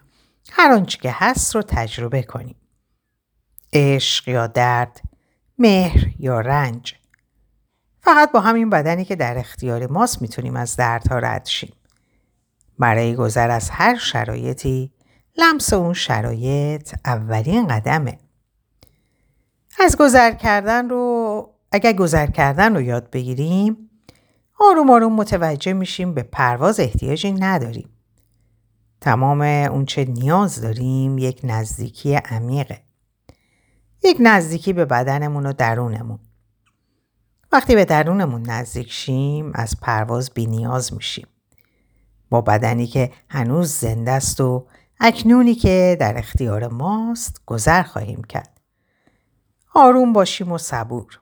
هر 0.50 0.72
آنچه 0.72 0.98
که 0.98 1.10
هست 1.14 1.54
رو 1.54 1.62
تجربه 1.62 2.22
کنیم. 2.22 2.56
عشق 3.72 4.28
یا 4.28 4.46
درد، 4.46 5.00
مهر 5.58 6.06
یا 6.18 6.40
رنج. 6.40 6.94
فقط 8.00 8.32
با 8.32 8.40
همین 8.40 8.70
بدنی 8.70 9.04
که 9.04 9.16
در 9.16 9.38
اختیار 9.38 9.86
ماست 9.86 10.22
می‌تونیم 10.22 10.56
از 10.56 10.76
دردها 10.76 11.18
رد 11.18 11.46
شیم. 11.46 11.72
برای 12.78 13.14
گذر 13.14 13.50
از 13.50 13.70
هر 13.70 13.98
شرایطی 13.98 14.92
لمس 15.36 15.72
اون 15.72 15.92
شرایط 15.92 16.94
اولین 17.04 17.66
قدمه. 17.66 18.18
از 19.80 19.96
گذر 19.96 20.30
کردن 20.34 20.88
رو 20.88 21.50
اگر 21.72 21.92
گذر 21.92 22.26
کردن 22.26 22.74
رو 22.74 22.80
یاد 22.80 23.10
بگیریم 23.10 23.83
آروم 24.70 24.90
آروم 24.90 25.12
متوجه 25.12 25.72
میشیم 25.72 26.14
به 26.14 26.22
پرواز 26.22 26.80
احتیاجی 26.80 27.32
نداریم. 27.32 27.88
تمام 29.00 29.40
اونچه 29.42 30.04
نیاز 30.04 30.60
داریم 30.60 31.18
یک 31.18 31.40
نزدیکی 31.44 32.14
عمیقه. 32.14 32.80
یک 34.02 34.16
نزدیکی 34.20 34.72
به 34.72 34.84
بدنمون 34.84 35.46
و 35.46 35.52
درونمون. 35.52 36.18
وقتی 37.52 37.74
به 37.74 37.84
درونمون 37.84 38.42
نزدیک 38.42 38.92
شیم 38.92 39.50
از 39.54 39.74
پرواز 39.82 40.30
بی 40.34 40.46
نیاز 40.46 40.94
میشیم. 40.94 41.26
با 42.30 42.40
بدنی 42.40 42.86
که 42.86 43.12
هنوز 43.28 43.70
زنده 43.70 44.10
است 44.10 44.40
و 44.40 44.66
اکنونی 45.00 45.54
که 45.54 45.96
در 46.00 46.18
اختیار 46.18 46.68
ماست 46.68 47.40
گذر 47.46 47.82
خواهیم 47.82 48.24
کرد. 48.24 48.60
آروم 49.74 50.12
باشیم 50.12 50.52
و 50.52 50.58
صبور. 50.58 51.20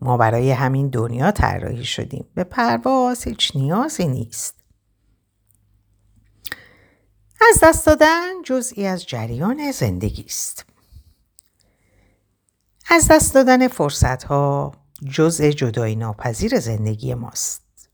ما 0.00 0.16
برای 0.16 0.50
همین 0.50 0.88
دنیا 0.88 1.30
طراحی 1.30 1.84
شدیم. 1.84 2.24
به 2.34 2.44
پرواز 2.44 3.24
هیچ 3.24 3.52
نیازی 3.54 4.08
نیست. 4.08 4.54
از 7.50 7.60
دست 7.62 7.86
دادن 7.86 8.42
جزئی 8.44 8.86
از 8.86 9.06
جریان 9.06 9.72
زندگی 9.72 10.24
است. 10.24 10.66
از 12.90 13.08
دست 13.08 13.34
دادن 13.34 13.68
فرصت 13.68 14.22
ها 14.24 14.72
جزء 15.10 15.50
جدایی 15.50 15.96
ناپذیر 15.96 16.60
زندگی 16.60 17.14
ماست. 17.14 17.88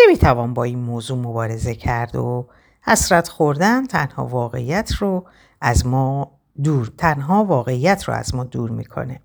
نمی‌توان 0.00 0.54
با 0.54 0.64
این 0.64 0.78
موضوع 0.78 1.18
مبارزه 1.18 1.74
کرد 1.74 2.16
و 2.16 2.48
حسرت 2.82 3.28
خوردن 3.28 3.86
تنها 3.86 4.26
واقعیت 4.26 4.92
رو 4.94 5.28
از 5.60 5.86
ما 5.86 6.40
دور 6.62 6.92
تنها 6.98 7.44
واقعیت 7.44 8.04
رو 8.04 8.14
از 8.14 8.34
ما 8.34 8.44
دور 8.44 8.70
می‌کنه. 8.70 9.20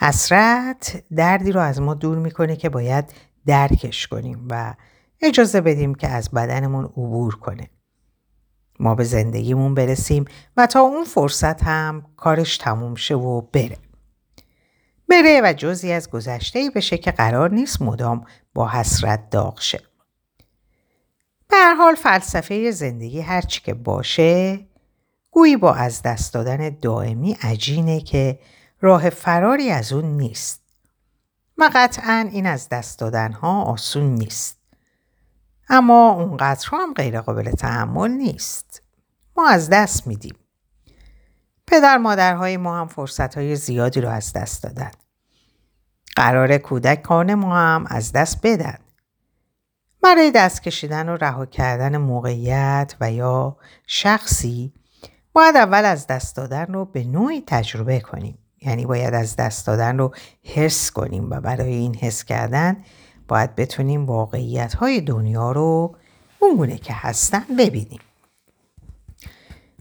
حسرت 0.00 1.04
دردی 1.16 1.52
رو 1.52 1.60
از 1.60 1.80
ما 1.80 1.94
دور 1.94 2.18
می‌کنه 2.18 2.56
که 2.56 2.68
باید 2.68 3.12
درکش 3.46 4.06
کنیم 4.06 4.48
و 4.50 4.74
اجازه 5.20 5.60
بدیم 5.60 5.94
که 5.94 6.08
از 6.08 6.30
بدنمون 6.30 6.84
عبور 6.84 7.34
کنه. 7.34 7.70
ما 8.80 8.94
به 8.94 9.04
زندگیمون 9.04 9.74
برسیم 9.74 10.24
و 10.56 10.66
تا 10.66 10.80
اون 10.80 11.04
فرصت 11.04 11.62
هم 11.62 12.06
کارش 12.16 12.58
تموم 12.58 12.94
شه 12.94 13.14
و 13.14 13.40
بره. 13.40 13.78
بره 15.08 15.40
و 15.44 15.52
جزی 15.52 15.92
از 15.92 16.10
گذشته 16.10 16.70
بشه 16.74 16.98
که 16.98 17.10
قرار 17.10 17.50
نیست 17.50 17.82
مدام 17.82 18.24
با 18.54 18.68
حسرت 18.68 19.30
داغ 19.30 19.60
شه. 19.60 19.80
به 21.48 21.74
حال 21.78 21.94
فلسفه 21.94 22.70
زندگی 22.70 23.20
هرچی 23.20 23.60
که 23.60 23.74
باشه 23.74 24.66
گویی 25.30 25.56
با 25.56 25.74
از 25.74 26.02
دست 26.02 26.34
دادن 26.34 26.76
دائمی 26.82 27.36
عجینه 27.42 28.00
که 28.00 28.38
راه 28.80 29.10
فراری 29.10 29.70
از 29.70 29.92
اون 29.92 30.04
نیست. 30.04 30.62
و 31.58 31.70
قطعا 31.74 32.28
این 32.32 32.46
از 32.46 32.68
دست 32.68 32.98
دادن 32.98 33.32
ها 33.32 33.62
آسون 33.62 34.02
نیست. 34.02 34.58
اما 35.68 36.10
اونقدر 36.10 36.68
هم 36.72 36.94
غیر 36.94 37.20
قابل 37.20 37.50
تحمل 37.50 38.10
نیست. 38.10 38.82
ما 39.36 39.48
از 39.48 39.70
دست 39.70 40.06
میدیم. 40.06 40.36
پدر 41.66 41.96
مادرهای 41.96 42.56
ما 42.56 42.80
هم 42.80 42.86
فرصت 42.86 43.34
های 43.34 43.56
زیادی 43.56 44.00
رو 44.00 44.08
از 44.08 44.32
دست 44.32 44.62
دادن. 44.62 44.90
قرار 46.16 46.58
کودکان 46.58 47.34
ما 47.34 47.56
هم 47.56 47.84
از 47.88 48.12
دست 48.12 48.40
بدن. 48.42 48.78
برای 50.02 50.30
دست 50.30 50.62
کشیدن 50.62 51.08
و 51.08 51.16
رها 51.16 51.46
کردن 51.46 51.96
موقعیت 51.96 52.94
و 53.00 53.12
یا 53.12 53.56
شخصی 53.86 54.72
باید 55.32 55.56
اول 55.56 55.84
از 55.84 56.06
دست 56.06 56.36
دادن 56.36 56.66
رو 56.66 56.84
به 56.84 57.04
نوعی 57.04 57.44
تجربه 57.46 58.00
کنیم. 58.00 58.38
یعنی 58.62 58.86
باید 58.86 59.14
از 59.14 59.36
دست 59.36 59.66
دادن 59.66 59.98
رو 59.98 60.14
حس 60.42 60.90
کنیم 60.90 61.30
و 61.30 61.40
برای 61.40 61.74
این 61.74 61.94
حس 61.94 62.24
کردن 62.24 62.76
باید 63.28 63.54
بتونیم 63.54 64.06
واقعیت 64.06 64.74
های 64.74 65.00
دنیا 65.00 65.52
رو 65.52 65.96
اونگونه 66.38 66.78
که 66.78 66.92
هستن 66.96 67.44
ببینیم. 67.58 68.00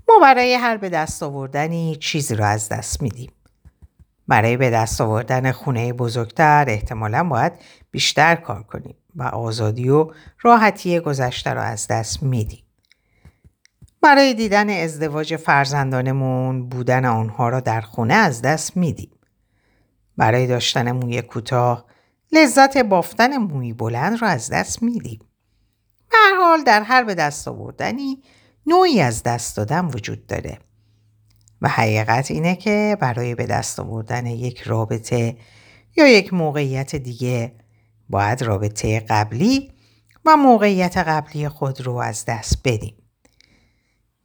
ما 0.09 0.19
برای 0.21 0.53
هر 0.53 0.77
به 0.77 0.89
دست 0.89 1.23
آوردنی 1.23 1.95
چیزی 1.95 2.35
رو 2.35 2.45
از 2.45 2.69
دست 2.69 3.01
میدیم. 3.01 3.31
برای 4.27 4.57
به 4.57 4.69
دست 4.69 5.01
آوردن 5.01 5.51
خونه 5.51 5.93
بزرگتر 5.93 6.65
احتمالا 6.67 7.23
باید 7.23 7.53
بیشتر 7.91 8.35
کار 8.35 8.63
کنیم 8.63 8.95
و 9.15 9.23
آزادی 9.23 9.89
و 9.89 10.11
راحتی 10.41 10.99
گذشته 10.99 11.49
رو 11.49 11.61
از 11.61 11.87
دست 11.87 12.23
میدیم. 12.23 12.66
برای 14.01 14.33
دیدن 14.33 14.69
ازدواج 14.69 15.35
فرزندانمون 15.35 16.69
بودن 16.69 17.05
آنها 17.05 17.49
را 17.49 17.59
در 17.59 17.81
خونه 17.81 18.13
از 18.13 18.41
دست 18.41 18.77
میدیم. 18.77 19.11
برای 20.17 20.47
داشتن 20.47 20.91
موی 20.91 21.21
کوتاه 21.21 21.85
لذت 22.31 22.77
بافتن 22.77 23.37
موی 23.37 23.73
بلند 23.73 24.21
را 24.21 24.27
از 24.27 24.49
دست 24.49 24.83
میدیم. 24.83 25.19
به 26.09 26.17
حال 26.39 26.63
در 26.63 26.81
هر 26.81 27.03
به 27.03 27.15
دست 27.15 27.47
آوردنی 27.47 28.23
نوعی 28.65 29.01
از 29.01 29.23
دست 29.23 29.57
دادن 29.57 29.85
وجود 29.85 30.27
داره. 30.27 30.59
و 31.61 31.69
حقیقت 31.69 32.31
اینه 32.31 32.55
که 32.55 32.97
برای 32.99 33.35
به 33.35 33.45
دست 33.45 33.79
آوردن 33.79 34.25
یک 34.25 34.61
رابطه 34.61 35.37
یا 35.95 36.07
یک 36.07 36.33
موقعیت 36.33 36.95
دیگه 36.95 37.55
باید 38.09 38.41
رابطه 38.41 38.99
قبلی 38.99 39.71
و 40.25 40.37
موقعیت 40.37 40.97
قبلی 40.97 41.49
خود 41.49 41.81
رو 41.81 41.95
از 41.95 42.25
دست 42.25 42.57
بدیم. 42.65 43.06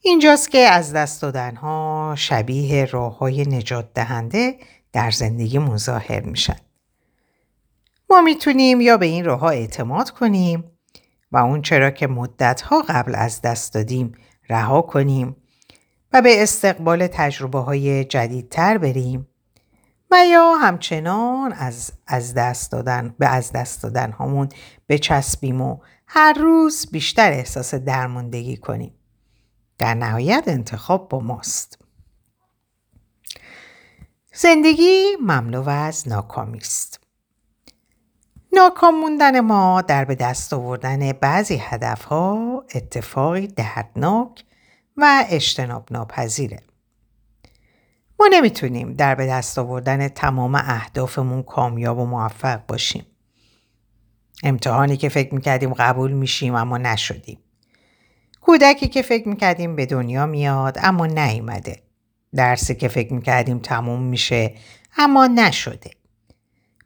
اینجاست 0.04 0.50
که 0.50 0.58
از 0.58 0.92
دست 0.92 1.22
دادن 1.22 1.56
ها 1.56 2.14
شبیه 2.18 2.84
راه 2.84 3.18
های 3.18 3.42
نجات 3.42 3.92
دهنده 3.94 4.58
در 4.92 5.10
زندگی 5.10 5.58
مظاهر 5.58 6.20
میشن. 6.20 6.56
ما 8.10 8.20
می‌تونیم 8.20 8.80
یا 8.80 8.96
به 8.96 9.06
این 9.06 9.24
راه 9.24 9.40
ها 9.40 9.50
اعتماد 9.50 10.10
کنیم 10.10 10.64
و 11.32 11.36
اون 11.36 11.62
چرا 11.62 11.90
که 11.90 12.06
مدت 12.06 12.60
ها 12.60 12.82
قبل 12.88 13.14
از 13.14 13.40
دست 13.42 13.74
دادیم 13.74 14.12
رها 14.48 14.82
کنیم 14.82 15.36
و 16.12 16.22
به 16.22 16.42
استقبال 16.42 17.06
تجربه 17.06 17.58
های 17.58 18.04
جدیدتر 18.04 18.78
بریم 18.78 19.28
و 20.10 20.26
یا 20.26 20.54
همچنان 20.54 21.52
از, 21.52 21.92
از 22.06 22.34
دست 22.34 22.72
دادن 22.72 23.14
به 23.18 23.26
از 23.28 23.52
دست 23.52 23.82
دادن 23.82 24.12
همون 24.12 24.48
بچسبیم 24.88 25.60
و 25.60 25.78
هر 26.06 26.32
روز 26.32 26.86
بیشتر 26.92 27.32
احساس 27.32 27.74
درماندگی 27.74 28.56
کنیم. 28.56 28.94
در 29.78 29.94
نهایت 29.94 30.44
انتخاب 30.46 31.08
با 31.08 31.20
ماست. 31.20 31.78
زندگی 34.34 35.04
مملو 35.20 35.68
از 35.68 36.08
ناکامی 36.08 36.58
است. 36.58 37.00
ناکام 38.52 39.00
موندن 39.00 39.40
ما 39.40 39.82
در 39.82 40.04
به 40.04 40.14
دست 40.14 40.52
آوردن 40.52 41.12
بعضی 41.12 41.56
هدفها 41.56 42.64
اتفاقی 42.74 43.46
دردناک 43.46 44.44
و 44.96 45.24
اجتناب 45.28 45.88
ناپذیره. 45.90 46.62
ما 48.20 48.28
نمی‌تونیم 48.32 48.94
در 48.94 49.14
به 49.14 49.26
دست 49.26 49.58
آوردن 49.58 50.08
تمام 50.08 50.54
اهدافمون 50.54 51.42
کامیاب 51.42 51.98
و 51.98 52.06
موفق 52.06 52.66
باشیم. 52.66 53.06
امتحانی 54.42 54.96
که 54.96 55.08
فکر 55.08 55.34
می‌کردیم 55.34 55.74
قبول 55.74 56.12
میشیم 56.12 56.54
اما 56.54 56.78
نشدیم. 56.78 57.38
کودکی 58.52 58.88
که 58.88 59.02
فکر 59.02 59.28
می‌کردیم 59.28 59.76
به 59.76 59.86
دنیا 59.86 60.26
میاد 60.26 60.78
اما 60.82 61.06
نیومده. 61.06 61.82
درسی 62.34 62.74
که 62.74 62.88
فکر 62.88 63.12
می‌کردیم 63.12 63.58
تموم 63.58 64.02
میشه 64.02 64.54
اما 64.96 65.26
نشده. 65.26 65.90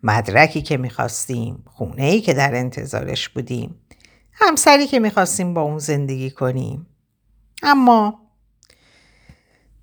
مدرکی 0.03 0.63
که 0.63 0.77
می‌خواستیم، 0.77 1.65
خونه 1.67 2.03
ای 2.03 2.21
که 2.21 2.35
در 2.35 2.55
انتظارش 2.55 3.29
بودیم، 3.29 3.81
همسری 4.33 4.87
که 4.87 4.99
می‌خواستیم 4.99 5.55
با 5.55 5.61
اون 5.61 5.79
زندگی 5.79 6.31
کنیم. 6.31 6.87
اما 7.63 8.21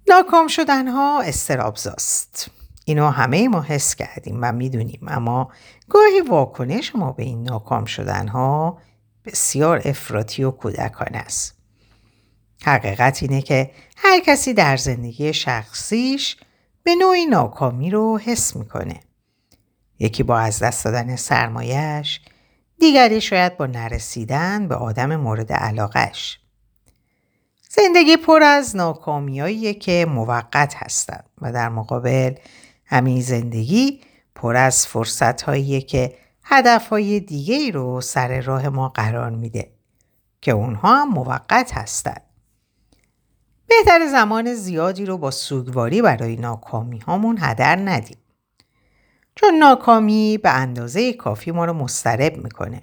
ناکام 0.09 0.47
شدن 0.47 0.87
ها 0.87 1.21
استرابزاست. 1.21 2.51
اینو 2.85 3.09
همه 3.09 3.47
ما 3.47 3.61
حس 3.61 3.95
کردیم 3.95 4.39
و 4.41 4.51
می‌دونیم 4.51 5.01
اما 5.07 5.51
گاهی 5.89 6.21
واکنش 6.21 6.95
ما 6.95 7.11
به 7.11 7.23
این 7.23 7.43
ناکام 7.43 7.85
شدن 7.85 8.27
ها 8.27 8.77
بسیار 9.25 9.81
افراطی 9.85 10.43
و 10.43 10.51
کودکانه 10.51 11.17
است. 11.17 11.62
حقیقت 12.63 13.23
اینه 13.23 13.41
که 13.41 13.71
هر 13.97 14.19
کسی 14.19 14.53
در 14.53 14.77
زندگی 14.77 15.33
شخصیش 15.33 16.37
به 16.83 16.95
نوعی 16.95 17.25
ناکامی 17.25 17.89
رو 17.89 18.17
حس 18.17 18.55
می‌کنه. 18.55 18.99
یکی 19.99 20.23
با 20.23 20.39
از 20.39 20.59
دست 20.59 20.85
دادن 20.85 21.15
سرمایش، 21.15 22.21
دیگری 22.79 23.21
شاید 23.21 23.57
با 23.57 23.65
نرسیدن 23.65 24.67
به 24.67 24.75
آدم 24.75 25.15
مورد 25.15 25.53
علاقش. 25.53 26.39
زندگی 27.69 28.17
پر 28.17 28.43
از 28.43 28.75
ناکامیایی 28.75 29.73
که 29.73 30.05
موقت 30.09 30.75
هستند 30.75 31.29
و 31.41 31.51
در 31.51 31.69
مقابل 31.69 32.33
همین 32.85 33.21
زندگی 33.21 34.01
پر 34.35 34.55
از 34.55 34.87
فرصت 34.87 35.65
که 35.87 36.15
هدف 36.43 36.89
های 36.89 37.19
دیگه 37.19 37.71
رو 37.71 38.01
سر 38.01 38.41
راه 38.41 38.69
ما 38.69 38.89
قرار 38.89 39.29
میده 39.29 39.71
که 40.41 40.51
اونها 40.51 41.01
هم 41.01 41.09
موقت 41.09 41.71
هستند. 41.73 42.21
بهتر 43.77 44.07
زمان 44.07 44.53
زیادی 44.53 45.05
رو 45.05 45.17
با 45.17 45.31
سوگواری 45.31 46.01
برای 46.01 46.35
ناکامی 46.35 46.99
هامون 46.99 47.37
هدر 47.41 47.75
ندیم. 47.75 48.17
چون 49.35 49.55
ناکامی 49.55 50.37
به 50.37 50.49
اندازه 50.49 51.13
کافی 51.13 51.51
ما 51.51 51.65
رو 51.65 51.73
مسترب 51.73 52.37
می‌کنه. 52.37 52.81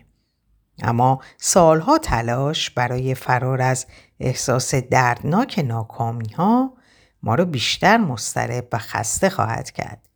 اما 0.83 1.20
سالها 1.38 1.98
تلاش 1.98 2.70
برای 2.70 3.14
فرار 3.14 3.62
از 3.62 3.87
احساس 4.20 4.74
دردناک 4.74 5.64
ناکامی 5.66 6.33
ها 6.33 6.74
ما 7.22 7.35
رو 7.35 7.44
بیشتر 7.44 7.96
مسترب 7.96 8.68
و 8.72 8.79
خسته 8.79 9.31
خواهد 9.31 9.70
کرد. 9.70 10.09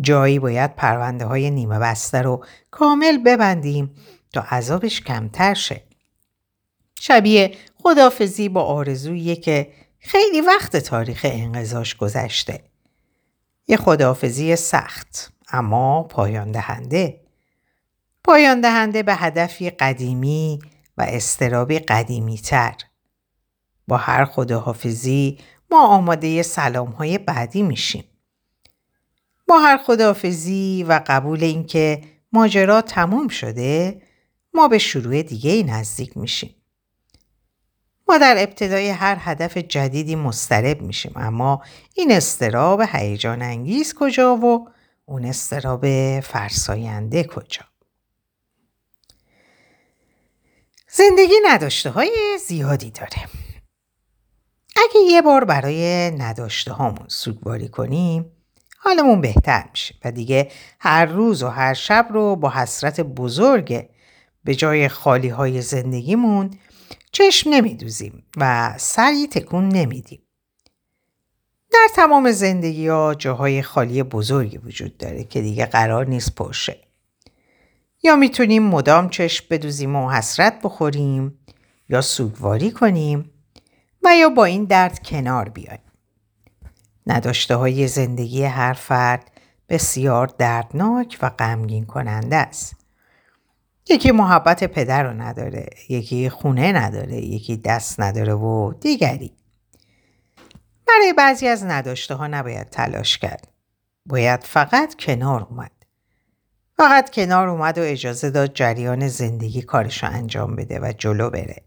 جایی 0.00 0.38
باید 0.38 0.76
پرونده 0.76 1.24
های 1.24 1.50
نیمه 1.50 1.78
بسته 1.78 2.22
رو 2.22 2.44
کامل 2.70 3.18
ببندیم 3.18 3.94
تا 4.32 4.40
عذابش 4.40 5.00
کمتر 5.00 5.54
شه. 5.54 5.82
شبیه 7.00 7.54
خدافزی 7.82 8.48
با 8.48 8.62
آرزویی 8.62 9.36
که 9.36 9.72
خیلی 9.98 10.40
وقت 10.40 10.76
تاریخ 10.76 11.26
انقضاش 11.28 11.96
گذشته. 11.96 12.62
یه 13.68 13.76
خدافزی 13.76 14.56
سخت 14.56 15.32
اما 15.52 16.02
پایان 16.02 16.52
دهنده. 16.52 17.20
پایان 18.24 18.60
دهنده 18.60 19.02
به 19.02 19.14
هدفی 19.14 19.70
قدیمی 19.70 20.58
و 20.96 21.02
استرابی 21.08 21.78
قدیمی 21.78 22.38
تر. 22.38 22.74
با 23.88 23.96
هر 23.96 24.24
خداحافظی 24.24 25.38
ما 25.70 25.86
آماده 25.86 26.42
سلام 26.42 26.88
های 26.90 27.18
بعدی 27.18 27.62
میشیم. 27.62 28.04
با 29.48 29.58
هر 29.58 29.76
خداحافظی 29.76 30.84
و 30.88 31.00
قبول 31.06 31.44
اینکه 31.44 32.02
ماجرا 32.32 32.82
تموم 32.82 33.28
شده 33.28 34.02
ما 34.54 34.68
به 34.68 34.78
شروع 34.78 35.22
دیگه 35.22 35.62
نزدیک 35.62 36.16
میشیم. 36.16 36.54
ما 38.08 38.18
در 38.18 38.36
ابتدای 38.38 38.88
هر 38.88 39.16
هدف 39.20 39.56
جدیدی 39.56 40.16
مسترب 40.16 40.82
میشیم 40.82 41.12
اما 41.16 41.62
این 41.94 42.12
استراب 42.12 42.82
هیجان 42.92 43.42
انگیز 43.42 43.94
کجا 43.94 44.36
و 44.36 44.68
اون 45.04 45.24
استراب 45.24 45.84
فرساینده 46.20 47.24
کجا؟ 47.24 47.62
زندگی 50.90 51.34
نداشته 51.44 51.90
های 51.90 52.38
زیادی 52.46 52.90
داره. 52.90 53.28
اگه 54.76 55.00
یه 55.00 55.22
بار 55.22 55.44
برای 55.44 56.10
نداشته 56.10 56.72
هامون 56.72 57.08
سوگواری 57.08 57.68
کنیم 57.68 58.32
حالمون 58.78 59.20
بهتر 59.20 59.64
میشه 59.70 59.94
و 60.04 60.12
دیگه 60.12 60.50
هر 60.80 61.06
روز 61.06 61.42
و 61.42 61.48
هر 61.48 61.74
شب 61.74 62.08
رو 62.10 62.36
با 62.36 62.50
حسرت 62.50 63.00
بزرگ 63.00 63.88
به 64.44 64.54
جای 64.54 64.88
خالی 64.88 65.28
های 65.28 65.62
زندگیمون 65.62 66.50
چشم 67.12 67.50
نمیدوزیم 67.50 68.22
و 68.36 68.74
سری 68.78 69.26
تکون 69.26 69.68
نمیدیم. 69.68 70.22
در 71.72 71.88
تمام 71.94 72.32
زندگی 72.32 72.88
ها 72.88 73.14
جاهای 73.14 73.62
خالی 73.62 74.02
بزرگی 74.02 74.58
وجود 74.58 74.96
داره 74.96 75.24
که 75.24 75.40
دیگه 75.40 75.66
قرار 75.66 76.06
نیست 76.06 76.34
پرشه. 76.34 76.78
یا 78.02 78.16
می‌تونیم 78.16 78.62
مدام 78.62 79.08
چشم 79.08 79.46
بدوزیم 79.50 79.96
و 79.96 80.10
حسرت 80.10 80.62
بخوریم 80.62 81.38
یا 81.88 82.00
سوگواری 82.00 82.70
کنیم 82.70 83.30
و 84.02 84.16
یا 84.16 84.28
با 84.28 84.44
این 84.44 84.64
درد 84.64 85.02
کنار 85.02 85.48
بیایم. 85.48 85.80
نداشته 87.06 87.54
های 87.54 87.88
زندگی 87.88 88.44
هر 88.44 88.72
فرد 88.72 89.30
بسیار 89.68 90.26
دردناک 90.26 91.18
و 91.22 91.30
غمگین 91.30 91.86
کننده 91.86 92.36
است. 92.36 92.76
یکی 93.90 94.10
محبت 94.10 94.64
پدر 94.64 95.02
رو 95.02 95.22
نداره، 95.22 95.70
یکی 95.88 96.30
خونه 96.30 96.72
نداره، 96.72 97.16
یکی 97.16 97.56
دست 97.56 98.00
نداره 98.00 98.34
و 98.34 98.72
دیگری. 98.80 99.32
برای 100.88 101.12
بعضی 101.12 101.48
از 101.48 101.64
نداشته 101.64 102.14
ها 102.14 102.26
نباید 102.26 102.70
تلاش 102.70 103.18
کرد. 103.18 103.48
باید 104.06 104.44
فقط 104.44 104.94
کنار 104.94 105.46
اومد. 105.50 105.70
فقط 106.76 107.10
کنار 107.10 107.48
اومد 107.48 107.78
و 107.78 107.82
اجازه 107.82 108.30
داد 108.30 108.54
جریان 108.54 109.08
زندگی 109.08 109.62
کارشو 109.62 110.06
انجام 110.06 110.56
بده 110.56 110.80
و 110.80 110.92
جلو 110.98 111.30
بره. 111.30 111.62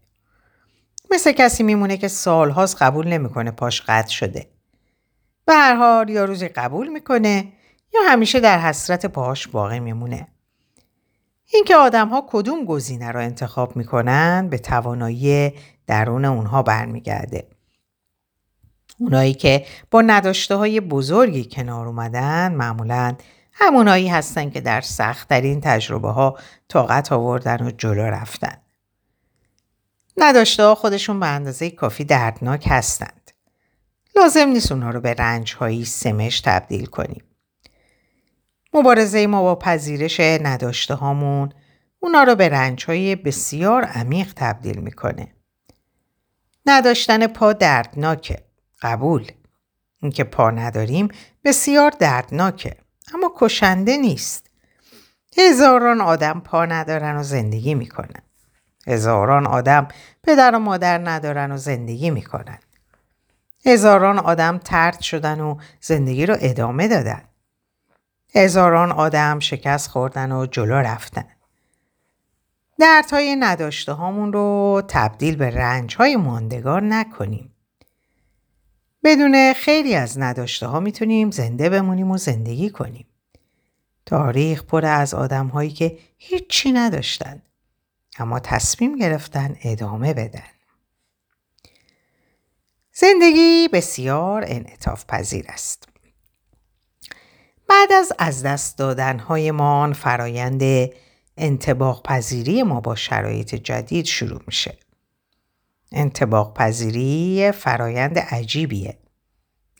مثل 1.10 1.32
کسی 1.32 1.62
میمونه 1.62 1.96
که 1.96 2.08
سالهاست 2.08 2.82
قبول 2.82 3.08
نمی‌کنه 3.08 3.50
پاش 3.50 3.82
قطع 3.86 4.10
شده. 4.10 4.48
به 5.44 5.54
هر 5.54 5.74
حال 5.74 6.08
یا 6.08 6.24
روزی 6.24 6.48
قبول 6.48 6.88
می‌کنه 6.88 7.52
یا 7.94 8.00
همیشه 8.06 8.40
در 8.40 8.58
حسرت 8.58 9.06
پاهاش 9.06 9.48
باقی 9.48 9.80
میمونه. 9.80 10.28
اینکه 11.52 11.76
آدم 11.76 12.08
ها 12.08 12.26
کدوم 12.28 12.64
گزینه 12.64 13.10
را 13.10 13.20
انتخاب 13.20 13.76
می‌کنن 13.76 14.48
به 14.48 14.58
توانایی 14.58 15.52
درون 15.86 16.24
اونها 16.24 16.62
برمیگرده. 16.62 17.48
اونایی 18.98 19.34
که 19.34 19.66
با 19.90 20.00
نداشته 20.00 20.54
های 20.54 20.80
بزرگی 20.80 21.44
کنار 21.44 21.86
اومدن 21.86 22.54
معمولا 22.54 23.14
همونایی 23.52 24.08
هستن 24.08 24.50
که 24.50 24.60
در 24.60 24.80
سختترین 24.80 25.60
تجربه 25.60 26.10
ها 26.10 26.38
طاقت 26.68 27.12
آوردن 27.12 27.66
و 27.66 27.70
جلو 27.70 28.02
رفتن. 28.02 28.56
نداشته 30.16 30.62
ها 30.62 30.74
خودشون 30.74 31.20
به 31.20 31.26
اندازه 31.26 31.70
کافی 31.70 32.04
دردناک 32.04 32.66
هستند. 32.70 33.30
لازم 34.16 34.48
نیست 34.48 34.72
اونها 34.72 34.90
رو 34.90 35.00
به 35.00 35.14
رنج 35.14 35.54
هایی 35.54 35.84
سمش 35.84 36.40
تبدیل 36.40 36.86
کنیم. 36.86 37.24
مبارزه 38.74 39.26
ما 39.26 39.42
با 39.42 39.54
پذیرش 39.54 40.20
نداشته 40.20 40.94
هامون 40.94 41.52
اونا 41.98 42.22
رو 42.22 42.34
به 42.34 42.48
رنج 42.48 42.84
های 42.84 43.16
بسیار 43.16 43.84
عمیق 43.84 44.32
تبدیل 44.36 44.78
می‌کنه. 44.78 45.28
نداشتن 46.66 47.26
پا 47.26 47.52
دردناکه. 47.52 48.44
قبول. 48.82 49.32
اینکه 50.02 50.24
پا 50.24 50.50
نداریم 50.50 51.08
بسیار 51.44 51.90
دردناکه. 51.90 52.76
اما 53.14 53.32
کشنده 53.36 53.96
نیست. 53.96 54.50
هزاران 55.38 56.00
آدم 56.00 56.40
پا 56.40 56.64
ندارن 56.64 57.16
و 57.16 57.22
زندگی 57.22 57.74
می‌کنن. 57.74 58.22
هزاران 58.86 59.46
آدم 59.46 59.88
پدر 60.22 60.54
و 60.54 60.58
مادر 60.58 61.08
ندارن 61.08 61.52
و 61.52 61.56
زندگی 61.56 62.10
می‌کنن. 62.10 62.58
هزاران 63.66 64.18
آدم 64.18 64.58
ترد 64.58 65.00
شدن 65.00 65.40
و 65.40 65.56
زندگی 65.80 66.26
رو 66.26 66.36
ادامه 66.40 66.88
دادن. 66.88 67.22
هزاران 68.34 68.92
آدم 68.92 69.38
شکست 69.38 69.90
خوردن 69.90 70.32
و 70.32 70.46
جلو 70.46 70.74
رفتن. 70.74 71.24
دردهای 72.78 73.36
نداشته 73.36 73.92
هامون 73.92 74.32
رو 74.32 74.82
تبدیل 74.88 75.36
به 75.36 75.50
رنج 75.50 75.96
های 75.96 76.16
ماندگار 76.16 76.82
نکنیم. 76.82 77.54
بدون 79.04 79.52
خیلی 79.52 79.94
از 79.94 80.18
نداشته 80.18 80.66
ها 80.66 80.80
می‌تونیم 80.80 81.30
زنده 81.30 81.68
بمونیم 81.70 82.10
و 82.10 82.16
زندگی 82.16 82.70
کنیم. 82.70 83.06
تاریخ 84.06 84.64
پر 84.64 84.86
از 84.86 85.14
آدم 85.14 85.46
هایی 85.46 85.70
که 85.70 85.98
هیچی 86.18 86.72
نداشتن 86.72 87.42
اما 88.18 88.40
تصمیم 88.40 88.96
گرفتن 88.96 89.56
ادامه 89.62 90.14
بدن. 90.14 90.42
زندگی 92.92 93.68
بسیار 93.72 94.44
انعطاف 94.46 95.04
پذیر 95.06 95.44
است. 95.48 95.91
بعد 97.72 97.92
از 97.92 98.12
از 98.18 98.42
دست 98.42 98.78
دادنهایمان 98.78 99.92
فرایند 99.92 100.90
انتباق 101.36 102.02
پذیری 102.06 102.62
ما 102.62 102.80
با 102.80 102.94
شرایط 102.94 103.54
جدید 103.54 104.04
شروع 104.04 104.40
میشه. 104.46 104.78
انتباق 105.92 106.56
پذیری 106.56 107.52
فرایند 107.52 108.18
عجیبیه. 108.18 108.98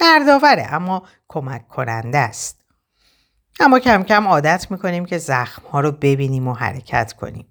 دردآوره 0.01 0.67
اما 0.75 1.03
کمک 1.29 1.69
کننده 1.69 2.19
است. 2.19 2.61
اما 3.61 3.79
کم 3.79 4.03
کم 4.03 4.29
عادت 4.29 4.67
می‌کنیم 4.71 5.05
که 5.05 5.19
زخم 5.19 5.63
ها 5.69 5.81
رو 5.81 5.93
ببینیم 5.93 6.49
و 6.49 6.53
حرکت 6.53 7.13
کنیم. 7.13 7.47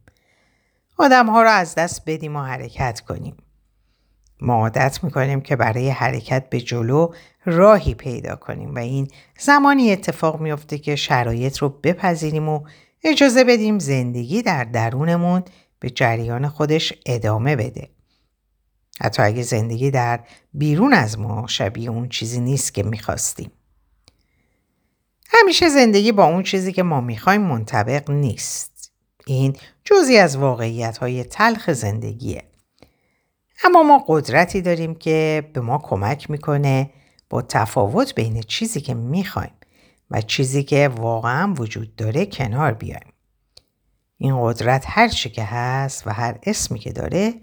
آدم 0.98 1.30
ها 1.30 1.44
رو 1.44 1.50
از 1.50 1.76
دست 1.76 2.02
بدیم 2.06 2.36
و 2.36 2.42
حرکت 2.42 3.00
کنیم. 3.00 3.38
ما 4.42 4.54
عادت 4.54 5.04
می‌کنیم 5.04 5.42
که 5.42 5.56
برای 5.56 5.90
حرکت 5.90 6.50
به 6.50 6.62
جلو 6.62 7.14
راهی 7.46 7.94
پیدا 7.94 8.36
کنیم 8.36 8.76
و 8.76 8.80
این 8.80 9.08
زمانی 9.40 9.92
اتفاق 9.92 10.42
میفته 10.42 10.78
که 10.78 10.96
شرایط 10.96 11.58
رو 11.58 11.70
بپذیریم 11.70 12.50
و 12.50 12.64
اجازه 13.04 13.44
بدیم 13.44 13.80
زندگی 13.80 14.42
در 14.42 14.64
درونمون 14.64 15.44
به 15.80 15.90
جریان 15.90 16.48
خودش 16.48 16.94
ادامه 17.06 17.56
بده. 17.56 17.90
حتی 19.02 19.22
اگه 19.22 19.42
زندگی 19.42 19.92
در 19.92 20.20
بیرون 20.54 20.94
از 20.94 21.20
ما 21.20 21.48
شبیه 21.48 21.90
اون 21.90 22.10
چیزی 22.10 22.40
نیست 22.40 22.74
که 22.74 22.84
می‌خواستیم. 22.84 23.52
همیشه 25.30 25.70
زندگی 25.70 26.12
با 26.12 26.26
اون 26.26 26.44
چیزی 26.44 26.74
که 26.74 26.84
ما 26.84 27.02
می‌خوایم 27.02 27.42
منطبق 27.42 28.12
نیست. 28.12 28.92
این 29.26 29.56
جزی 29.84 30.18
از 30.18 30.38
واقعیت 30.38 30.98
های 30.98 31.24
تلخ 31.24 31.72
زندگیه. 31.72 32.44
اما 33.66 33.84
ما 33.84 34.04
قدرتی 34.08 34.62
داریم 34.62 34.96
که 34.96 35.50
به 35.54 35.62
ما 35.62 35.78
کمک 35.78 36.30
می‌کنه 36.30 36.90
با 37.30 37.42
تفاوت 37.42 38.16
بین 38.16 38.42
چیزی 38.42 38.82
که 38.82 38.94
می‌خوایم 38.94 39.54
و 40.12 40.22
چیزی 40.22 40.64
که 40.64 40.88
واقعا 40.88 41.54
وجود 41.58 41.96
داره 41.96 42.26
کنار 42.26 42.74
بیایم. 42.74 43.14
این 44.18 44.44
قدرت 44.44 44.86
هر 44.88 45.08
چی 45.08 45.30
که 45.30 45.44
هست 45.44 46.08
و 46.08 46.10
هر 46.10 46.40
اسمی 46.44 46.80
که 46.80 46.92
داره 46.92 47.34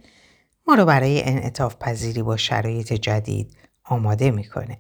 ما 0.66 0.74
رو 0.74 0.85
برای 0.85 1.22
انعطاف 1.22 1.76
پذیری 1.76 2.22
با 2.22 2.37
شرایط 2.37 2.92
جدید 2.92 3.57
آماده 3.85 4.31
می‌کنه. 4.31 4.78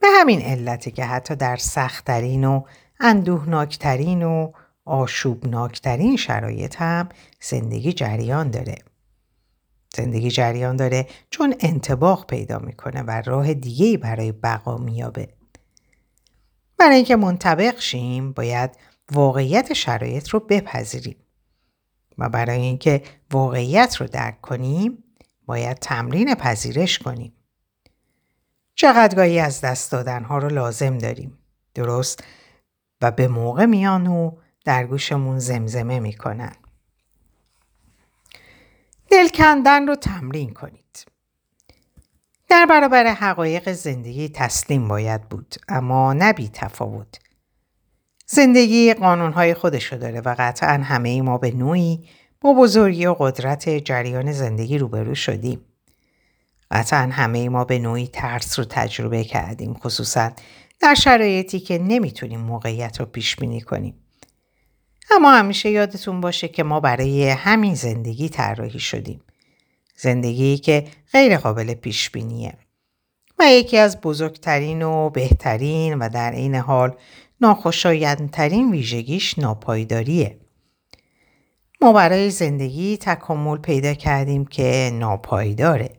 به 0.00 0.06
همین 0.20 0.40
علتی 0.40 0.90
که 0.90 1.04
حتی 1.04 1.36
در 1.36 1.56
سختترین 1.56 2.44
و 2.44 2.62
اندوهناکترین 3.00 4.22
و 4.22 4.52
آشوبناکترین 4.84 6.16
شرایط 6.16 6.76
هم 6.76 7.08
زندگی 7.40 7.92
جریان 7.92 8.50
داره. 8.50 8.74
زندگی 9.96 10.30
جریان 10.30 10.76
داره 10.76 11.06
چون 11.30 11.54
انتباق 11.60 12.26
پیدا 12.26 12.58
می‌کنه 12.58 13.02
و 13.02 13.22
راه 13.26 13.54
دیگه 13.54 13.98
برای 13.98 14.32
بقا 14.32 14.76
میابه. 14.76 15.28
برای 16.78 16.96
اینکه 16.96 17.16
منطبق 17.16 17.80
شیم 17.80 18.32
باید 18.32 18.70
واقعیت 19.12 19.72
شرایط 19.72 20.28
رو 20.28 20.40
بپذیریم 20.40 21.16
و 22.18 22.28
برای 22.28 22.60
اینکه 22.60 23.02
واقعیت 23.30 23.96
رو 23.96 24.06
درک 24.06 24.40
کنیم 24.40 25.04
باید 25.46 25.76
تمرین 25.76 26.34
پذیرش 26.34 26.98
کنیم. 26.98 27.32
چقدرگاهی 28.74 29.38
از 29.38 29.60
دست 29.60 29.92
دادنها 29.92 30.38
رو 30.38 30.48
لازم 30.48 30.98
داریم. 30.98 31.38
درست 31.74 32.24
و 33.02 33.10
به 33.10 33.28
موقع 33.28 33.66
میان 33.66 34.06
و 34.06 34.30
در 34.64 34.86
گوشمون 34.86 35.38
زمزمه 35.38 36.00
می‌کنن. 36.00 36.56
دل 39.14 39.28
کندن 39.28 39.86
رو 39.86 39.96
تمرین 39.96 40.52
کنید. 40.52 41.06
در 42.48 42.66
برابر 42.66 43.06
حقایق 43.06 43.72
زندگی 43.72 44.28
تسلیم 44.28 44.88
باید 44.88 45.28
بود 45.28 45.54
اما 45.68 46.12
نبی 46.12 46.50
تفاوت. 46.52 47.18
زندگی 48.26 48.94
قانونهای 48.94 49.54
خودشو 49.54 49.96
داره 49.96 50.20
و 50.20 50.34
قطعا 50.38 50.72
همه 50.72 51.08
ای 51.08 51.20
ما 51.20 51.38
به 51.38 51.50
نوعی 51.50 52.08
با 52.40 52.52
بزرگی 52.52 53.06
و 53.06 53.14
قدرت 53.18 53.68
جریان 53.68 54.32
زندگی 54.32 54.78
روبرو 54.78 55.14
شدیم. 55.14 55.60
قطعا 56.70 57.08
همه 57.12 57.38
ای 57.38 57.48
ما 57.48 57.64
به 57.64 57.78
نوعی 57.78 58.06
ترس 58.06 58.58
رو 58.58 58.64
تجربه 58.64 59.24
کردیم 59.24 59.74
خصوصا 59.74 60.30
در 60.80 60.94
شرایطی 60.94 61.60
که 61.60 61.78
نمی‌تونیم 61.78 62.40
موقعیت 62.40 63.00
رو 63.00 63.06
پیش 63.06 63.36
بینی 63.36 63.60
کنیم. 63.60 64.03
اما 65.10 65.32
همیشه 65.32 65.70
یادتون 65.70 66.20
باشه 66.20 66.48
که 66.48 66.62
ما 66.62 66.80
برای 66.80 67.28
همین 67.30 67.74
زندگی 67.74 68.28
طراحی 68.28 68.78
شدیم. 68.78 69.20
زندگی 69.96 70.58
که 70.58 70.86
غیر 71.12 71.36
قابل 71.36 71.74
پیش 71.74 72.10
بینیه. 72.10 72.54
و 73.38 73.44
یکی 73.46 73.78
از 73.78 74.00
بزرگترین 74.00 74.82
و 74.82 75.10
بهترین 75.10 75.98
و 75.98 76.08
در 76.08 76.32
عین 76.32 76.54
حال 76.54 76.96
ناخوشایندترین 77.40 78.70
ویژگیش 78.70 79.38
ناپایداریه. 79.38 80.38
ما 81.80 81.92
برای 81.92 82.30
زندگی 82.30 82.96
تکامل 82.96 83.58
پیدا 83.58 83.94
کردیم 83.94 84.44
که 84.44 84.90
ناپایداره. 84.94 85.90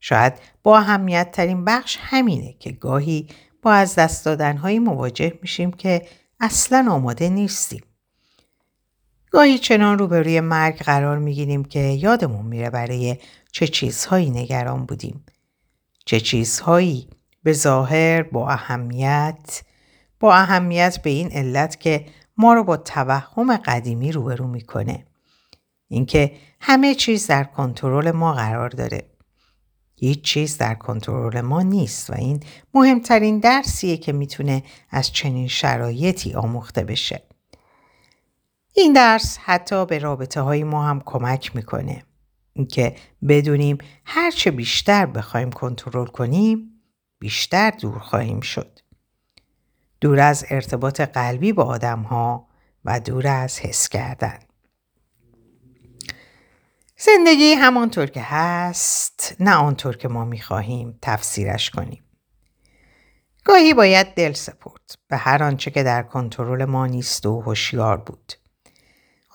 شاید 0.00 0.32
با 0.62 0.78
اهمیت 0.78 1.30
ترین 1.32 1.64
بخش 1.64 1.98
همینه 2.00 2.54
که 2.58 2.72
گاهی 2.72 3.28
با 3.62 3.72
از 3.72 3.94
دست 3.94 4.24
دادنهایی 4.24 4.78
مواجه 4.78 5.38
میشیم 5.42 5.70
که 5.70 6.02
اصلا 6.40 6.86
آماده 6.90 7.28
نیستیم. 7.28 7.82
گاهی 9.30 9.58
چنان 9.58 9.98
روبروی 9.98 10.40
مرگ 10.40 10.78
قرار 10.78 11.18
می‌گیریم 11.18 11.64
که 11.64 11.80
یادمون 11.80 12.46
میره 12.46 12.70
برای 12.70 13.16
چه 13.52 13.66
چیزهایی 13.66 14.30
نگران 14.30 14.86
بودیم. 14.86 15.24
چه 16.04 16.20
چیزهایی 16.20 17.08
به 17.42 17.52
ظاهر 17.52 18.22
با 18.22 18.48
اهمیت 18.48 19.62
با 20.20 20.34
اهمیت 20.34 21.02
به 21.02 21.10
این 21.10 21.30
علت 21.32 21.80
که 21.80 22.06
ما 22.36 22.54
رو 22.54 22.64
با 22.64 22.76
توهم 22.76 23.56
قدیمی 23.56 24.12
روبرو 24.12 24.46
می‌کنه. 24.46 25.06
اینکه 25.88 26.32
همه 26.60 26.94
چیز 26.94 27.26
در 27.26 27.44
کنترل 27.44 28.10
ما 28.10 28.32
قرار 28.32 28.68
داره. 28.68 29.02
هیچ 29.96 30.22
چیز 30.22 30.58
در 30.58 30.74
کنترل 30.74 31.40
ما 31.40 31.62
نیست 31.62 32.10
و 32.10 32.14
این 32.14 32.40
مهمترین 32.74 33.38
درسیه 33.38 33.96
که 33.96 34.12
می‌تونه 34.12 34.62
از 34.90 35.12
چنین 35.12 35.48
شرایطی 35.48 36.34
آموخته 36.34 36.84
بشه. 36.84 37.22
این 38.78 38.92
درس 38.92 39.38
حتی 39.38 39.86
به 39.86 39.98
رابطه 39.98 40.40
های 40.40 40.64
ما 40.64 40.86
هم 40.86 41.02
کمک 41.06 41.56
می‌کنه. 41.56 42.04
اینکه 42.52 42.96
بدونیم 43.28 43.78
هرچه 44.04 44.50
بیشتر 44.50 45.06
بخوایم 45.06 45.52
کنترل 45.52 46.06
کنیم 46.06 46.82
بیشتر 47.18 47.70
دور 47.70 47.98
خواهیم 47.98 48.40
شد. 48.40 48.78
دور 50.00 50.20
از 50.20 50.46
ارتباط 50.50 51.00
قلبی 51.00 51.52
با 51.52 51.64
آدم 51.64 52.02
ها 52.02 52.48
و 52.84 53.00
دور 53.00 53.26
از 53.26 53.58
حس 53.58 53.88
کردن. 53.88 54.38
زندگی 56.96 57.52
همانطور 57.52 58.06
که 58.06 58.22
هست 58.22 59.36
نه 59.40 59.54
آنطور 59.54 59.96
که 59.96 60.08
ما 60.08 60.24
می‌خواهیم 60.24 60.98
تفسیرش 61.02 61.70
کنیم. 61.70 62.04
گاهی 63.44 63.74
باید 63.74 64.14
دل 64.14 64.32
سپرد 64.32 64.94
به 65.08 65.16
هر 65.16 65.42
آنچه 65.42 65.70
که 65.70 65.82
در 65.82 66.02
کنترل 66.02 66.64
ما 66.64 66.86
نیست 66.86 67.26
و 67.26 67.40
هوشیار 67.40 67.96
بود. 67.96 68.32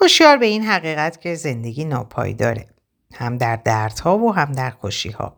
هوشیار 0.01 0.37
به 0.37 0.45
این 0.45 0.63
حقیقت 0.63 1.21
که 1.21 1.35
زندگی 1.35 1.85
ناپایداره 1.85 2.67
هم 3.13 3.37
در 3.37 3.55
دردها 3.55 4.17
و 4.17 4.33
هم 4.33 4.51
در 4.51 4.69
خوشیها 4.69 5.37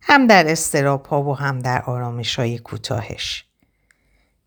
هم 0.00 0.26
در 0.26 0.52
استراب 0.52 1.06
ها 1.06 1.22
و 1.22 1.36
هم 1.36 1.58
در 1.58 1.82
آرامش 1.82 2.38
های 2.38 2.58
کوتاهش 2.58 3.44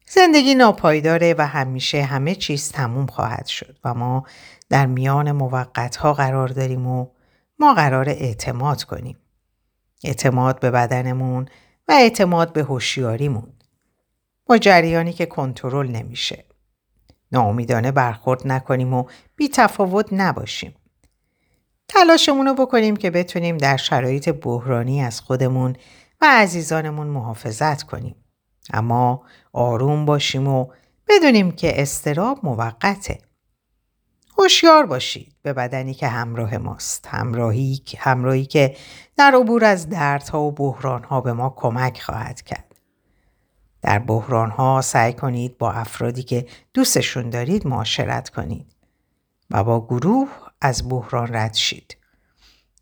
زندگی 0.10 0.56
ناپایداره 0.56 1.36
و 1.38 1.47
همیشه 1.47 2.03
همه 2.03 2.36
چیز 2.36 2.71
تموم 2.71 3.06
خواهد 3.06 3.45
شد 3.45 3.77
و 3.84 3.93
ما 3.93 4.25
در 4.69 4.86
میان 4.86 5.32
موقت 5.32 5.95
ها 5.95 6.13
قرار 6.13 6.47
داریم 6.47 6.88
و 6.88 7.08
ما 7.60 7.73
قرار 7.73 8.10
اعتماد 8.10 8.84
کنیم. 8.84 9.17
اعتماد 10.03 10.60
به 10.60 10.71
بدنمون 10.71 11.47
و 11.88 11.91
اعتماد 11.91 12.53
به 12.53 12.63
هوشیاریمون. 12.63 13.53
با 14.45 14.58
جریانی 14.58 15.13
که 15.13 15.25
کنترل 15.25 15.88
نمیشه. 15.88 16.45
ناامیدانه 17.31 17.91
برخورد 17.91 18.47
نکنیم 18.47 18.93
و 18.93 19.03
بی 19.35 19.49
تفاوت 19.49 20.07
نباشیم. 20.11 20.73
تلاشمون 21.87 22.45
رو 22.45 22.53
بکنیم 22.53 22.95
که 22.95 23.11
بتونیم 23.11 23.57
در 23.57 23.77
شرایط 23.77 24.29
بحرانی 24.29 25.01
از 25.01 25.21
خودمون 25.21 25.75
و 26.21 26.25
عزیزانمون 26.31 27.07
محافظت 27.07 27.83
کنیم. 27.83 28.15
اما 28.73 29.23
آروم 29.53 30.05
باشیم 30.05 30.47
و 30.47 30.67
بدونیم 31.07 31.51
که 31.51 31.81
استراب 31.81 32.39
موقته. 32.43 33.17
هوشیار 34.37 34.85
باشید 34.85 35.35
به 35.41 35.53
بدنی 35.53 35.93
که 35.93 36.07
همراه 36.07 36.57
ماست. 36.57 37.07
همراهی, 37.07 37.83
همراهی 37.97 38.45
که 38.45 38.75
در 39.17 39.35
عبور 39.35 39.65
از 39.65 39.89
دردها 39.89 40.41
و 40.41 40.51
بحرانها 40.51 41.21
به 41.21 41.33
ما 41.33 41.53
کمک 41.57 42.01
خواهد 42.01 42.41
کرد. 42.41 42.66
در 43.81 43.99
بحرانها 43.99 44.81
سعی 44.81 45.13
کنید 45.13 45.57
با 45.57 45.71
افرادی 45.71 46.23
که 46.23 46.45
دوستشون 46.73 47.29
دارید 47.29 47.67
معاشرت 47.67 48.29
کنید 48.29 48.75
و 49.51 49.63
با 49.63 49.85
گروه 49.85 50.29
از 50.61 50.89
بحران 50.89 51.35
رد 51.35 51.53
شید. 51.53 51.97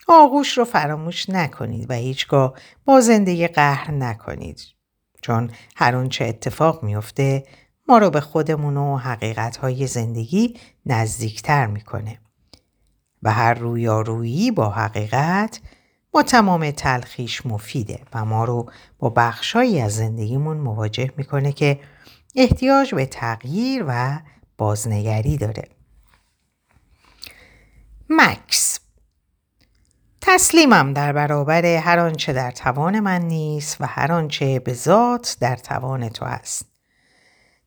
آغوش 0.07 0.57
رو 0.57 0.65
فراموش 0.65 1.29
نکنید 1.29 1.89
و 1.89 1.93
هیچگاه 1.93 2.53
با 2.85 3.01
زندگی 3.01 3.47
قهر 3.47 3.91
نکنید 3.91 4.61
چون 5.21 5.51
هر 5.75 6.07
چه 6.07 6.25
اتفاق 6.25 6.83
میفته 6.83 7.43
ما 7.87 7.97
رو 7.97 8.09
به 8.09 8.21
خودمون 8.21 8.77
و 8.77 8.97
حقیقتهای 8.97 9.87
زندگی 9.87 10.59
نزدیکتر 10.85 11.65
می‌کنه 11.65 12.19
و 13.23 13.31
هر 13.31 13.53
رویارویی 13.53 14.51
با 14.51 14.69
حقیقت 14.69 15.59
با 16.15 16.23
تمام 16.23 16.71
تلخیش 16.71 17.45
مفیده 17.45 17.99
و 18.13 18.25
ما 18.25 18.45
رو 18.45 18.71
با 18.99 19.09
بخشهایی 19.09 19.81
از 19.81 19.95
زندگیمون 19.95 20.57
مواجه 20.57 21.11
می‌کنه 21.17 21.51
که 21.51 21.79
احتیاج 22.35 22.95
به 22.95 23.05
تغییر 23.05 23.85
و 23.87 24.19
بازنگری 24.57 25.37
داره. 25.37 25.63
مکس 28.09 28.79
تسلیمم 30.21 30.93
در 30.93 31.13
برابر 31.13 31.65
هر 31.65 31.99
آنچه 31.99 32.33
در 32.33 32.51
توان 32.51 32.99
من 32.99 33.21
نیست 33.21 33.81
و 33.81 33.85
هر 33.85 34.11
آنچه 34.11 34.59
به 34.59 34.73
ذات 34.73 35.37
در 35.39 35.55
توان 35.55 36.09
تو 36.09 36.25
است. 36.25 36.65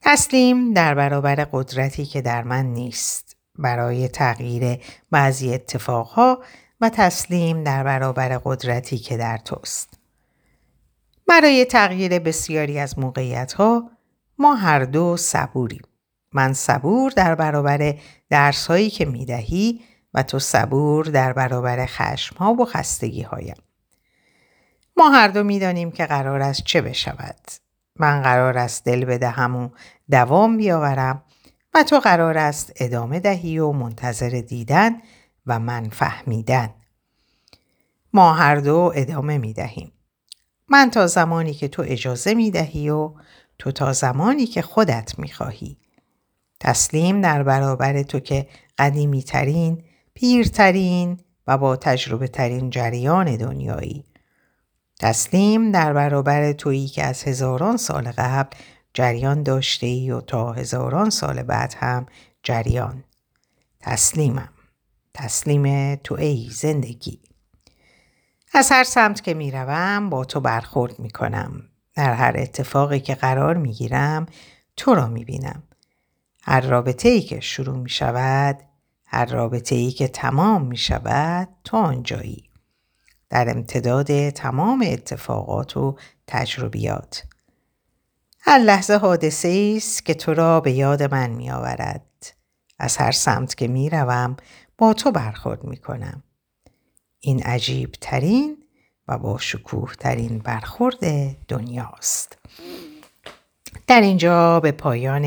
تسلیم 0.00 0.72
در 0.72 0.94
برابر 0.94 1.34
قدرتی 1.34 2.06
که 2.06 2.22
در 2.22 2.42
من 2.42 2.66
نیست 2.66 3.37
برای 3.58 4.08
تغییر 4.08 4.78
بعضی 5.11 5.54
اتفاقها 5.54 6.42
و 6.80 6.88
تسلیم 6.88 7.64
در 7.64 7.84
برابر 7.84 8.40
قدرتی 8.44 8.98
که 8.98 9.16
در 9.16 9.36
توست. 9.36 9.98
برای 11.28 11.64
تغییر 11.64 12.18
بسیاری 12.18 12.78
از 12.78 12.98
موقعیت 12.98 13.52
ها 13.52 13.90
ما 14.38 14.54
هر 14.54 14.84
دو 14.84 15.16
صبوریم. 15.16 15.82
من 16.32 16.52
صبور 16.52 17.10
در 17.10 17.34
برابر 17.34 17.94
درس 18.30 18.66
هایی 18.66 18.90
که 18.90 19.04
می 19.04 19.24
دهی 19.24 19.80
و 20.14 20.22
تو 20.22 20.38
صبور 20.38 21.04
در 21.04 21.32
برابر 21.32 21.86
خشم 21.86 22.36
ها 22.36 22.52
و 22.52 22.64
خستگی 22.64 23.22
هایم. 23.22 23.56
ما 24.96 25.10
هر 25.10 25.28
دو 25.28 25.44
می 25.44 25.58
دانیم 25.58 25.90
که 25.90 26.06
قرار 26.06 26.42
است 26.42 26.64
چه 26.64 26.80
بشود. 26.80 27.40
من 27.96 28.22
قرار 28.22 28.58
است 28.58 28.84
دل 28.84 29.04
بدهم 29.04 29.56
و 29.56 29.68
دوام 30.10 30.56
بیاورم 30.56 31.22
و 31.74 31.82
تو 31.82 31.98
قرار 31.98 32.38
است 32.38 32.72
ادامه 32.76 33.20
دهی 33.20 33.58
و 33.58 33.72
منتظر 33.72 34.28
دیدن 34.48 34.96
و 35.48 35.58
من 35.58 35.88
فهمیدن. 35.88 36.70
ما 38.12 38.32
هر 38.32 38.56
دو 38.56 38.92
ادامه 38.94 39.38
می 39.38 39.52
دهیم. 39.52 39.92
من 40.68 40.90
تا 40.90 41.06
زمانی 41.06 41.54
که 41.54 41.68
تو 41.68 41.84
اجازه 41.87 42.34
می 42.34 42.50
دهی 42.50 42.90
و 42.90 43.14
تو 43.58 43.72
تا 43.72 43.92
زمانی 43.92 44.46
که 44.46 44.62
خودت 44.62 45.18
می 45.18 45.28
خواهی. 45.28 45.76
تسلیم 46.61 47.20
در 47.20 47.42
برابر 47.42 48.02
تو 48.02 48.20
که 48.20 48.48
قدیمی 48.78 49.22
ترین، 49.22 49.84
پیرترین 50.14 51.20
و 51.46 51.58
با 51.58 51.76
تجربه 51.76 52.28
ترین 52.28 52.70
جریان 52.70 53.37
دنیایی. 53.37 54.04
تسلیم 55.00 55.72
در 55.72 55.92
برابر 55.92 56.52
تویی 56.52 56.88
که 56.88 57.04
از 57.04 57.24
هزاران 57.24 57.76
سال 57.76 58.12
قبل 58.18 58.56
جریان 58.94 59.42
داشته 59.42 59.87
ای 59.87 60.11
و 60.11 60.20
تا 60.20 60.52
هزاران 60.52 61.11
سال 61.11 61.42
بعد 61.42 61.74
هم 61.78 62.06
جریان. 62.42 63.04
تسلیمم. 63.80 64.57
تسلیم 65.14 65.94
تو 65.94 66.14
ای 66.14 66.48
زندگی. 66.52 67.20
از 68.54 68.72
هر 68.72 68.84
سمت 68.84 69.20
که 69.20 69.34
می‌روم 69.34 70.10
با 70.10 70.24
تو 70.24 70.40
برخورد 70.40 70.98
می‌کنم. 70.98 71.62
در 71.94 72.12
هر 72.14 72.34
اتفاقی 72.36 73.00
که 73.00 73.14
قرار 73.14 73.56
می‌گیرم 73.56 74.26
تو 74.76 74.94
را 74.94 75.06
می‌بینم. 75.06 75.62
هر 76.42 76.60
رابطه 76.60 77.08
ای 77.08 77.20
که 77.20 77.40
شروع 77.40 77.76
می 77.76 77.90
شود، 77.90 78.58
هر 79.06 79.24
رابطه 79.24 79.74
ای 79.74 79.90
که 79.90 80.08
تمام 80.08 80.66
می 80.66 80.76
شود، 80.76 81.48
تو 81.64 81.76
آنجایی. 81.76 82.44
در 83.30 83.50
امتداد 83.50 84.30
تمام 84.30 84.84
اتفاقات 84.86 85.76
و 85.76 85.96
تجربیات. 86.26 87.24
هر 88.40 88.58
لحظه 88.58 88.96
حادثه 88.96 89.74
است 89.76 90.04
که 90.04 90.14
تو 90.14 90.34
را 90.34 90.60
به 90.60 90.72
یاد 90.72 91.14
من 91.14 91.30
می 91.30 91.50
آورد. 91.50 92.34
از 92.78 92.96
هر 92.96 93.12
سمت 93.12 93.54
که 93.54 93.68
می 93.68 93.90
روم 93.90 94.36
با 94.78 94.94
تو 94.94 95.10
برخورد 95.10 95.64
می 95.64 95.76
کنم. 95.76 96.22
این 97.20 97.42
عجیب 97.42 97.92
ترین 98.00 98.56
و 99.08 99.18
با 99.18 99.38
شکوه 99.38 99.94
ترین 99.94 100.38
برخورد 100.38 100.98
دنیاست. 101.48 102.38
در 103.86 104.00
اینجا 104.00 104.60
به 104.60 104.72
پایان 104.72 105.24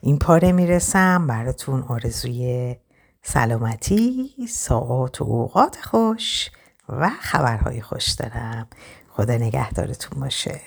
این 0.00 0.18
پاره 0.20 0.52
می‌رسم 0.52 1.26
براتون 1.26 1.82
آرزوی 1.82 2.76
سلامتی، 3.22 4.34
ساعات 4.48 5.20
و 5.20 5.24
اوقات 5.24 5.76
خوش 5.76 6.50
و 6.88 7.10
خبرهای 7.20 7.80
خوش 7.80 8.08
دارم. 8.10 8.68
خدا 9.10 9.34
نگهدارتون 9.34 10.20
باشه. 10.20 10.60